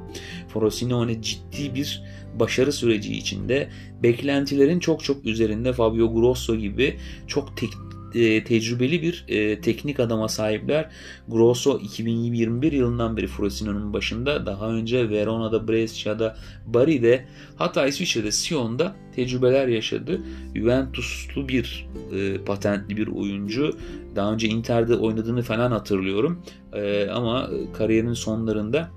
Frosinone 0.47 1.21
ciddi 1.21 1.76
bir 1.76 2.04
başarı 2.39 2.74
süreci 2.74 3.17
içinde 3.17 3.69
beklentilerin 4.04 4.80
çok 4.80 5.04
çok 5.04 5.26
üzerinde 5.26 5.74
Fabio 5.74 6.13
Grosso 6.13 6.56
gibi 6.56 6.97
çok 7.28 7.58
tek, 7.58 7.69
e, 8.15 8.43
tecrübeli 8.43 9.02
bir 9.02 9.26
e, 9.28 9.62
teknik 9.62 10.00
adama 10.00 10.28
sahipler. 10.28 10.89
Grosso 11.28 11.80
2021 11.80 12.71
yılından 12.71 13.17
beri 13.17 13.28
Frosino'nun 13.28 13.93
başında. 13.93 14.45
Daha 14.45 14.69
önce 14.69 15.10
Verona'da, 15.10 15.67
Brescia'da, 15.67 16.38
Bari'de 16.65 17.26
hatta 17.56 17.88
İsviçre'de 17.88 18.32
Sion'da 18.32 18.95
tecrübeler 19.15 19.67
yaşadı. 19.67 20.21
Juventuslu 20.56 21.47
bir 21.47 21.88
e, 22.15 22.38
patentli 22.38 22.97
bir 22.97 23.08
oyuncu. 23.08 23.78
Daha 24.15 24.34
önce 24.34 24.47
Inter'de 24.47 24.95
oynadığını 24.95 25.41
falan 25.41 25.71
hatırlıyorum. 25.71 26.41
E, 26.74 27.10
ama 27.10 27.50
kariyerin 27.74 28.13
sonlarında 28.13 28.91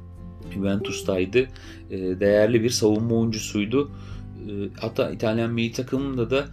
Juventus'taydı. 0.55 1.39
E, 1.91 2.21
değerli 2.21 2.63
bir 2.63 2.71
savunma 2.71 3.15
oyuncusuydu. 3.15 3.91
E, 4.49 4.53
hatta 4.81 5.11
İtalyan 5.11 5.53
milli 5.53 5.73
takımında 5.73 6.31
da 6.31 6.45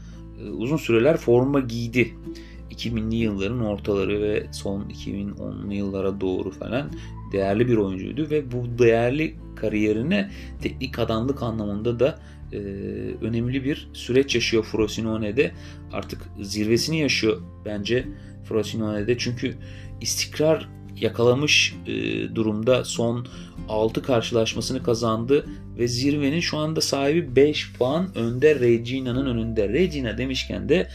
e, 0.41 0.49
uzun 0.49 0.77
süreler 0.77 1.17
forma 1.17 1.59
giydi. 1.59 2.15
2000'li 2.85 3.15
yılların 3.15 3.59
ortaları 3.59 4.21
ve 4.21 4.47
son 4.51 4.81
2010'lu 4.81 5.73
yıllara 5.73 6.21
doğru 6.21 6.51
falan 6.51 6.91
değerli 7.31 7.67
bir 7.67 7.77
oyuncuydu 7.77 8.29
ve 8.29 8.51
bu 8.51 8.79
değerli 8.79 9.35
kariyerine 9.55 10.29
teknik 10.61 10.99
adamlık 10.99 11.43
anlamında 11.43 11.99
da 11.99 12.19
e, 12.53 12.57
önemli 13.21 13.63
bir 13.63 13.89
süreç 13.93 14.35
yaşıyor 14.35 14.63
Frosinone'de. 14.63 15.51
Artık 15.93 16.21
zirvesini 16.41 16.99
yaşıyor 16.99 17.41
bence 17.65 18.07
Frosinone'de 18.43 19.17
çünkü 19.17 19.55
istikrar 20.01 20.69
yakalamış 20.95 21.75
e, 21.87 21.91
durumda 22.35 22.85
son 22.85 23.27
6 23.69 24.01
karşılaşmasını 24.01 24.83
kazandı 24.83 25.45
ve 25.77 25.87
zirvenin 25.87 26.39
şu 26.39 26.57
anda 26.57 26.81
sahibi 26.81 27.35
5 27.35 27.73
puan 27.73 28.17
önde 28.17 28.59
Regina'nın 28.59 29.25
önünde. 29.25 29.69
Regina 29.69 30.17
demişken 30.17 30.69
de 30.69 30.89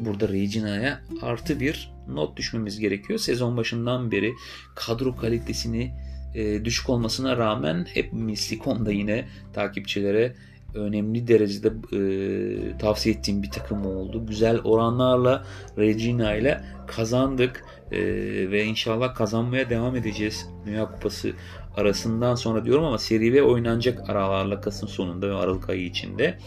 burada 0.00 0.28
Regina'ya 0.28 1.00
artı 1.22 1.60
bir 1.60 1.92
not 2.08 2.36
düşmemiz 2.36 2.78
gerekiyor. 2.78 3.18
Sezon 3.18 3.56
başından 3.56 4.10
beri 4.10 4.32
kadro 4.74 5.16
kalitesini 5.16 5.92
e, 6.34 6.64
düşük 6.64 6.90
olmasına 6.90 7.36
rağmen 7.36 7.86
hep 7.94 8.12
Mislikon'da 8.12 8.92
yine 8.92 9.28
takipçilere 9.52 10.34
önemli 10.74 11.28
derecede 11.28 11.68
e, 11.68 12.78
tavsiye 12.78 13.14
ettiğim 13.14 13.42
bir 13.42 13.50
takım 13.50 13.86
oldu. 13.86 14.26
Güzel 14.26 14.58
oranlarla 14.58 15.44
Regina 15.78 16.34
ile 16.34 16.64
kazandık 16.86 17.64
e, 17.92 18.00
ve 18.50 18.64
inşallah 18.64 19.14
kazanmaya 19.14 19.70
devam 19.70 19.96
edeceğiz 19.96 20.48
Dünya 20.66 20.92
Kupası 20.92 21.32
arasından 21.78 22.34
sonra 22.34 22.64
diyorum 22.64 22.84
ama 22.84 22.98
Seri 22.98 23.34
B 23.34 23.42
oynanacak 23.42 24.10
aralarla 24.10 24.60
Kasım 24.60 24.88
sonunda 24.88 25.28
ve 25.28 25.34
Aralık 25.34 25.70
ayı 25.70 25.84
içinde. 25.84 26.38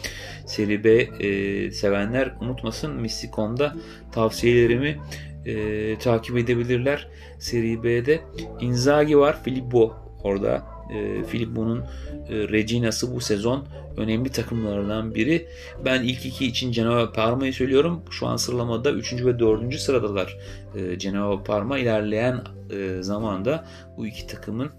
Seri 0.46 0.84
B 0.84 0.91
e, 0.91 1.72
sevenler 1.72 2.32
unutmasın 2.41 3.02
Mistikom'da 3.02 3.76
tavsiyelerimi 4.12 5.00
e, 5.46 5.98
takip 6.00 6.38
edebilirler. 6.38 7.08
Seri 7.39 7.84
B'de 7.84 8.22
Inzaghi 8.60 9.17
var, 9.17 9.44
Filippo 9.44 9.96
orada. 10.24 10.70
E, 10.91 11.23
Filippo'nun 11.23 11.80
e, 11.80 11.84
Regina'sı 12.30 13.15
bu 13.15 13.21
sezon 13.21 13.65
önemli 13.97 14.30
takımlardan 14.30 15.15
biri. 15.15 15.47
Ben 15.86 16.04
ilk 16.04 16.25
iki 16.25 16.45
için 16.45 16.71
Genoa 16.71 17.12
Parma'yı 17.12 17.54
söylüyorum. 17.54 18.01
Şu 18.10 18.27
an 18.27 18.38
sıralamada 18.38 18.91
3. 18.91 19.13
ve 19.13 19.39
4. 19.39 19.80
sıradalar. 19.80 20.38
E, 20.75 21.43
Parma 21.45 21.77
ilerleyen 21.77 22.41
e, 22.71 23.04
zamanda 23.04 23.65
bu 23.97 24.08
iki 24.08 24.27
takımın 24.27 24.69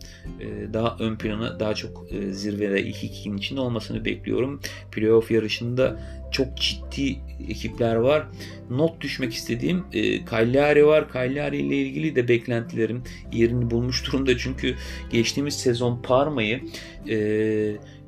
e, 0.41 0.73
daha 0.73 0.97
ön 1.01 1.17
plana 1.17 1.61
daha 1.61 1.75
çok 1.75 2.07
zirvede 2.31 2.83
ilk 2.83 3.05
ikinin 3.05 3.37
içinde 3.37 3.61
olmasını 3.61 4.05
bekliyorum. 4.05 4.61
Playoff 4.93 5.31
yarışında 5.31 6.01
çok 6.33 6.57
ciddi 6.57 7.17
ekipler 7.49 7.95
var. 7.95 8.27
Not 8.71 9.01
düşmek 9.01 9.35
istediğim 9.35 9.85
e, 9.93 10.25
Cagliari 10.25 10.87
var. 10.87 11.05
Cagliari 11.15 11.57
ile 11.57 11.77
ilgili 11.77 12.17
de 12.17 12.29
beklentilerim 12.29 13.03
yerini 13.33 13.71
bulmuş 13.71 14.07
durumda. 14.07 14.39
Çünkü 14.39 14.75
geçtiğimiz 15.11 15.55
sezon 15.55 16.03
Parma'yı 16.03 16.61
e, 17.09 17.17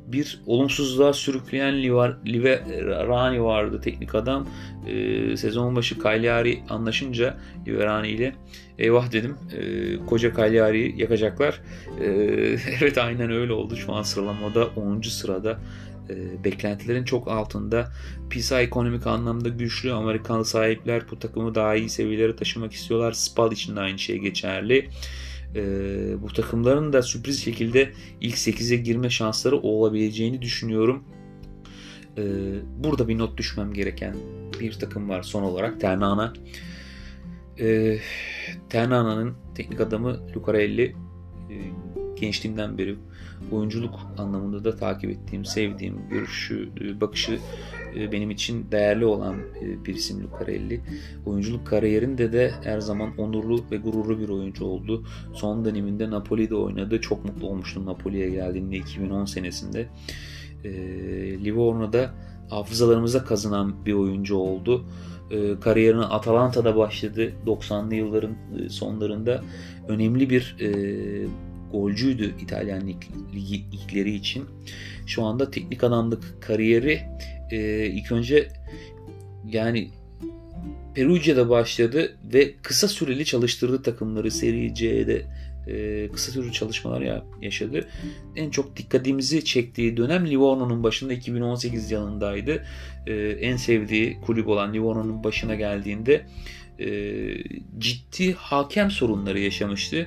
bir 0.06 0.40
olumsuzluğa 0.46 1.12
sürükleyen 1.12 1.74
Liverani 2.26 3.42
vardı 3.42 3.80
teknik 3.80 4.14
adam. 4.14 4.48
E, 4.86 5.36
sezon 5.36 5.76
başı 5.76 5.94
Cagliari 6.02 6.62
anlaşınca 6.68 7.38
Liverani 7.66 8.08
ile 8.08 8.34
eyvah 8.78 9.12
dedim. 9.12 9.36
E, 9.52 9.96
koca 10.06 10.36
Cagliari'yi 10.36 11.00
yakacaklar. 11.00 11.60
E, 12.00 12.06
evet 12.80 12.98
aynen 12.98 13.30
öyle 13.30 13.52
oldu. 13.52 13.76
Şu 13.76 13.92
an 13.92 14.02
sıralamada 14.02 14.66
10. 14.66 15.00
sırada 15.00 15.58
e, 16.10 16.44
beklentilerin 16.44 17.04
çok 17.04 17.28
altında. 17.28 17.92
PISA 18.30 18.60
ekonomik 18.60 19.06
anlamda 19.06 19.48
güçlü. 19.48 19.92
Amerikalı 19.92 20.44
sahipler 20.44 21.02
bu 21.10 21.18
takımı 21.18 21.54
daha 21.54 21.74
iyi 21.74 21.88
seviyelere 21.88 22.36
taşımak 22.36 22.72
istiyorlar. 22.72 23.12
Spal 23.12 23.52
için 23.52 23.76
de 23.76 23.80
aynı 23.80 23.98
şey 23.98 24.18
geçerli. 24.18 24.88
E, 25.54 25.62
bu 26.22 26.28
takımların 26.28 26.92
da 26.92 27.02
sürpriz 27.02 27.44
şekilde 27.44 27.92
ilk 28.20 28.34
8'e 28.34 28.76
girme 28.76 29.10
şansları 29.10 29.56
olabileceğini 29.56 30.42
düşünüyorum. 30.42 31.04
E, 32.18 32.22
burada 32.78 33.08
bir 33.08 33.18
not 33.18 33.38
düşmem 33.38 33.72
gereken 33.72 34.16
bir 34.60 34.72
takım 34.72 35.08
var 35.08 35.22
son 35.22 35.42
olarak. 35.42 35.80
Ternana. 35.80 36.32
E, 37.60 37.98
Ternana'nın 38.68 39.34
teknik 39.54 39.80
adamı 39.80 40.20
Lucarelli 40.36 40.84
e, 41.50 41.56
gençliğimden 42.24 42.78
beri 42.78 42.96
oyunculuk 43.52 43.94
anlamında 44.18 44.64
da 44.64 44.76
takip 44.76 45.10
ettiğim, 45.10 45.44
sevdiğim, 45.44 46.08
görüşü, 46.10 46.68
e, 46.80 47.00
bakışı 47.00 47.38
e, 47.96 48.12
benim 48.12 48.30
için 48.30 48.66
değerli 48.72 49.04
olan 49.04 49.36
e, 49.62 49.84
bir 49.84 49.94
isim 49.94 50.24
Lucarelli. 50.24 50.80
Oyunculuk 51.26 51.66
kariyerinde 51.66 52.32
de 52.32 52.52
her 52.64 52.80
zaman 52.80 53.10
onurlu 53.18 53.64
ve 53.70 53.76
gururlu 53.76 54.18
bir 54.18 54.28
oyuncu 54.28 54.64
oldu. 54.64 55.04
Son 55.34 55.64
döneminde 55.64 56.10
Napoli'de 56.10 56.54
oynadı. 56.54 57.00
Çok 57.00 57.24
mutlu 57.24 57.46
olmuştum 57.46 57.86
Napoli'ye 57.86 58.30
geldiğinde 58.30 58.76
2010 58.76 59.24
senesinde. 59.24 59.86
Livorno'da 61.44 62.10
hafızalarımıza 62.50 63.24
kazanan 63.24 63.86
bir 63.86 63.92
oyuncu 63.92 64.36
oldu. 64.36 64.84
Kariyerine 65.60 66.02
Atalanta'da 66.02 66.76
başladı 66.76 67.32
90'lı 67.46 67.94
yılların 67.94 68.36
sonlarında. 68.68 69.42
Önemli 69.88 70.30
bir 70.30 70.56
golcüydü 71.74 72.34
İtalyan 72.40 72.88
ligi 73.34 73.64
ligleri 73.72 74.14
için. 74.14 74.44
Şu 75.06 75.22
anda 75.22 75.50
teknik 75.50 75.84
adamlık 75.84 76.42
kariyeri 76.42 77.02
e, 77.50 77.86
ilk 77.86 78.12
önce 78.12 78.48
yani 79.52 79.90
Perugia'da 80.94 81.48
başladı 81.48 82.16
ve 82.34 82.54
kısa 82.62 82.88
süreli 82.88 83.24
çalıştırdığı 83.24 83.82
takımları 83.82 84.30
Serie 84.30 84.74
C'de 84.74 85.26
e, 85.66 86.08
kısa 86.12 86.32
süreli 86.32 86.52
çalışmalar 86.52 87.00
ya, 87.00 87.24
yaşadı. 87.42 87.88
En 88.36 88.50
çok 88.50 88.76
dikkatimizi 88.76 89.44
çektiği 89.44 89.96
dönem 89.96 90.26
Livorno'nun 90.26 90.82
başında 90.82 91.12
2018 91.12 91.90
yılındaydı. 91.90 92.64
E, 93.06 93.14
en 93.40 93.56
sevdiği 93.56 94.20
kulüp 94.20 94.48
olan 94.48 94.74
Livorno'nun 94.74 95.24
başına 95.24 95.54
geldiğinde 95.54 96.26
e, 96.80 96.88
ciddi 97.78 98.32
hakem 98.32 98.90
sorunları 98.90 99.40
yaşamıştı. 99.40 100.06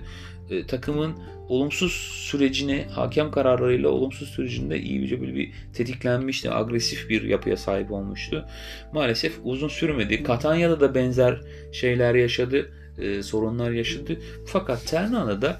E, 0.49 0.65
takımın 0.65 1.15
olumsuz 1.49 1.91
sürecini 1.91 2.85
hakem 2.91 3.31
kararlarıyla 3.31 3.89
olumsuz 3.89 4.29
sürecinde 4.29 4.79
iyice 4.79 5.21
böyle 5.21 5.35
bir 5.35 5.51
tetiklenmişti. 5.73 6.51
Agresif 6.51 7.09
bir 7.09 7.23
yapıya 7.23 7.57
sahip 7.57 7.91
olmuştu. 7.91 8.45
Maalesef 8.93 9.39
uzun 9.43 9.67
sürmedi. 9.67 10.23
Katanya'da 10.23 10.79
da 10.79 10.95
benzer 10.95 11.41
şeyler 11.71 12.15
yaşadı. 12.15 12.71
E, 12.97 13.23
sorunlar 13.23 13.71
yaşadı. 13.71 14.17
Fakat 14.45 14.85
Ternana'da 14.85 15.59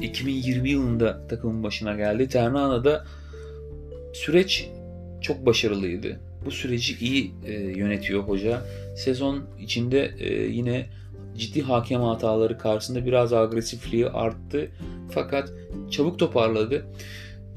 2020 0.00 0.70
yılında 0.70 1.26
takımın 1.28 1.62
başına 1.62 1.94
geldi. 1.94 2.28
Ternana'da 2.28 3.04
süreç 4.14 4.68
çok 5.22 5.46
başarılıydı. 5.46 6.20
Bu 6.44 6.50
süreci 6.50 6.96
iyi 7.00 7.32
e, 7.46 7.52
yönetiyor 7.52 8.22
hoca. 8.22 8.62
Sezon 8.96 9.44
içinde 9.60 10.14
e, 10.18 10.46
yine 10.46 10.86
ciddi 11.38 11.62
hakem 11.62 12.00
hataları 12.00 12.58
karşısında 12.58 13.06
biraz 13.06 13.32
agresifliği 13.32 14.08
arttı. 14.08 14.70
Fakat 15.10 15.52
çabuk 15.90 16.18
toparladı. 16.18 16.86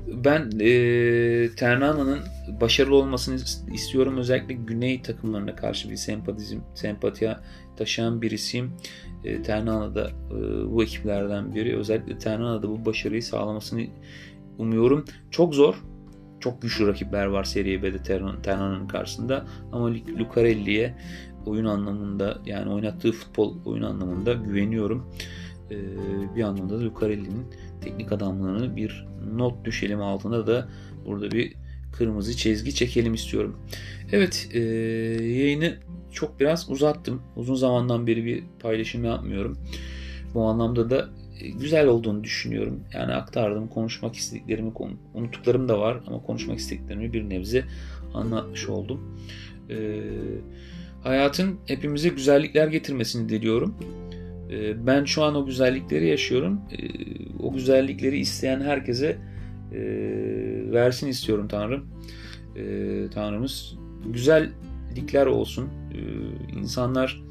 Ben 0.08 0.52
e, 0.60 1.50
Ternana'nın 1.56 2.20
başarılı 2.62 2.96
olmasını 2.96 3.40
istiyorum. 3.74 4.18
Özellikle 4.18 4.54
Güney 4.54 5.02
takımlarına 5.02 5.56
karşı 5.56 5.90
bir 5.90 5.96
sempatizm, 5.96 6.60
sempatiye 6.76 7.38
taşıyan 7.78 8.22
bir 8.22 8.32
isim. 8.32 8.72
E, 9.24 9.42
Ternana 9.42 9.96
da 9.96 10.10
e, 10.10 10.72
bu 10.72 10.84
ekiplerden 10.84 11.56
biri. 11.56 11.78
Özellikle 11.78 12.18
Ternana'da 12.18 12.70
bu 12.70 12.86
başarıyı 12.86 13.24
sağlamasını 13.24 13.82
umuyorum. 14.58 15.06
Çok 15.32 15.56
zor. 15.56 15.76
Çok 16.40 16.62
güçlü 16.62 16.88
rakipler 16.88 17.26
var 17.26 17.44
Serie 17.44 17.84
B'de 17.84 18.04
Ternana'nın 18.44 18.88
karşısında. 18.88 19.46
Ama 19.72 19.92
Lucarelli'ye 20.20 20.96
oyun 21.50 21.66
anlamında 21.66 22.38
yani 22.46 22.72
oynattığı 22.72 23.12
futbol 23.12 23.56
oyun 23.66 23.84
anlamında 23.84 24.34
güveniyorum. 24.34 25.06
Ee, 25.72 25.78
bir 26.36 26.44
anlamda 26.44 26.80
da 26.80 26.84
Lucarelli'nin 26.84 27.46
teknik 27.82 28.12
adamlığını 28.12 28.76
bir 28.76 29.08
not 29.34 29.66
düşelim 29.66 30.02
altında 30.02 30.48
da 30.48 30.70
burada 31.06 31.32
bir 31.32 31.54
kırmızı 31.92 32.38
çizgi 32.38 32.76
çekelim 32.76 33.14
istiyorum. 33.14 33.60
Evet 34.12 34.50
e, 34.54 34.60
yayını 35.24 35.78
çok 36.12 36.40
biraz 36.40 36.70
uzattım. 36.70 37.22
Uzun 37.36 37.56
zamandan 37.56 38.08
beri 38.08 38.26
bir 38.26 38.44
paylaşım 38.60 39.04
yapmıyorum. 39.04 39.58
Bu 40.34 40.44
anlamda 40.44 40.90
da 40.90 41.10
e, 41.42 41.50
güzel 41.50 41.88
olduğunu 41.88 42.24
düşünüyorum. 42.24 42.84
Yani 42.94 43.14
aktardım, 43.14 43.68
konuşmak 43.68 44.16
istediklerimi, 44.16 44.72
unuttuklarım 45.14 45.70
da 45.70 45.80
var 45.80 46.00
ama 46.08 46.24
konuşmak 46.24 46.60
istediklerimi 46.60 47.14
bir 47.14 47.30
nebze 47.30 47.66
anlatmış 48.14 48.70
oldum. 48.70 49.20
Ee, 49.70 50.02
hayatın 51.04 51.60
hepimize 51.66 52.10
güzellikler 52.10 52.68
getirmesini 52.68 53.30
diliyorum. 53.30 53.76
Ee, 54.52 54.88
ben 54.88 55.06
şu 55.06 55.24
an 55.24 55.36
o 55.36 55.46
güzellikleri 55.46 56.08
yaşıyorum. 56.08 56.62
Ee, 56.72 56.88
o 57.44 57.54
güzellikleri 57.54 58.20
isteyen 58.20 58.62
herkese 58.62 59.18
e, 59.74 59.82
versin 60.72 61.08
istiyorum 61.08 61.48
Tanrım. 61.48 61.86
Ee, 62.56 63.06
Tanrımız 63.14 63.78
güzellikler 64.06 65.26
olsun. 65.26 65.70
İnsanlar 66.58 67.22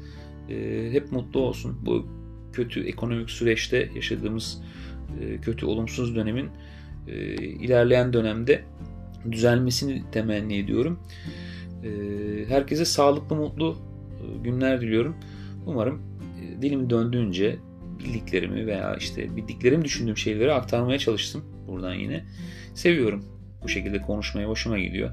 e, 0.49 0.87
hep 0.91 1.11
mutlu 1.11 1.39
olsun. 1.39 1.77
Bu 1.85 2.07
kötü 2.53 2.83
ekonomik 2.83 3.29
süreçte 3.29 3.89
yaşadığımız 3.95 4.61
e, 5.21 5.37
kötü 5.37 5.65
olumsuz 5.65 6.15
dönemin 6.15 6.49
ilerleyen 7.59 8.13
dönemde 8.13 8.63
düzelmesini 9.31 10.03
temenni 10.11 10.57
ediyorum. 10.57 10.99
E, 10.99 11.48
herkese 12.47 12.85
sağlıklı, 12.85 13.35
mutlu 13.35 13.77
e, 14.21 14.43
günler 14.43 14.81
diliyorum. 14.81 15.15
Umarım 15.65 16.01
e, 16.41 16.61
dilim 16.61 16.89
döndüğünce 16.89 17.59
bildiklerimi 17.99 18.67
veya 18.67 18.95
işte 18.95 19.35
bildiklerimi 19.35 19.85
düşündüğüm 19.85 20.17
şeyleri 20.17 20.53
aktarmaya 20.53 20.99
çalıştım 20.99 21.45
buradan 21.67 21.93
yine. 21.93 22.25
Seviyorum. 22.75 23.25
Bu 23.63 23.69
şekilde 23.69 24.01
konuşmaya 24.01 24.45
hoşuma 24.47 24.79
gidiyor. 24.79 25.11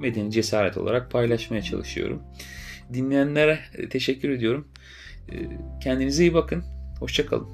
Medeni 0.00 0.30
cesaret 0.30 0.76
olarak 0.76 1.10
paylaşmaya 1.10 1.62
çalışıyorum. 1.62 2.22
Dinleyenlere 2.92 3.58
teşekkür 3.90 4.30
ediyorum. 4.30 4.68
Kendinize 5.82 6.22
iyi 6.22 6.34
bakın. 6.34 6.64
Hoşçakalın. 7.00 7.48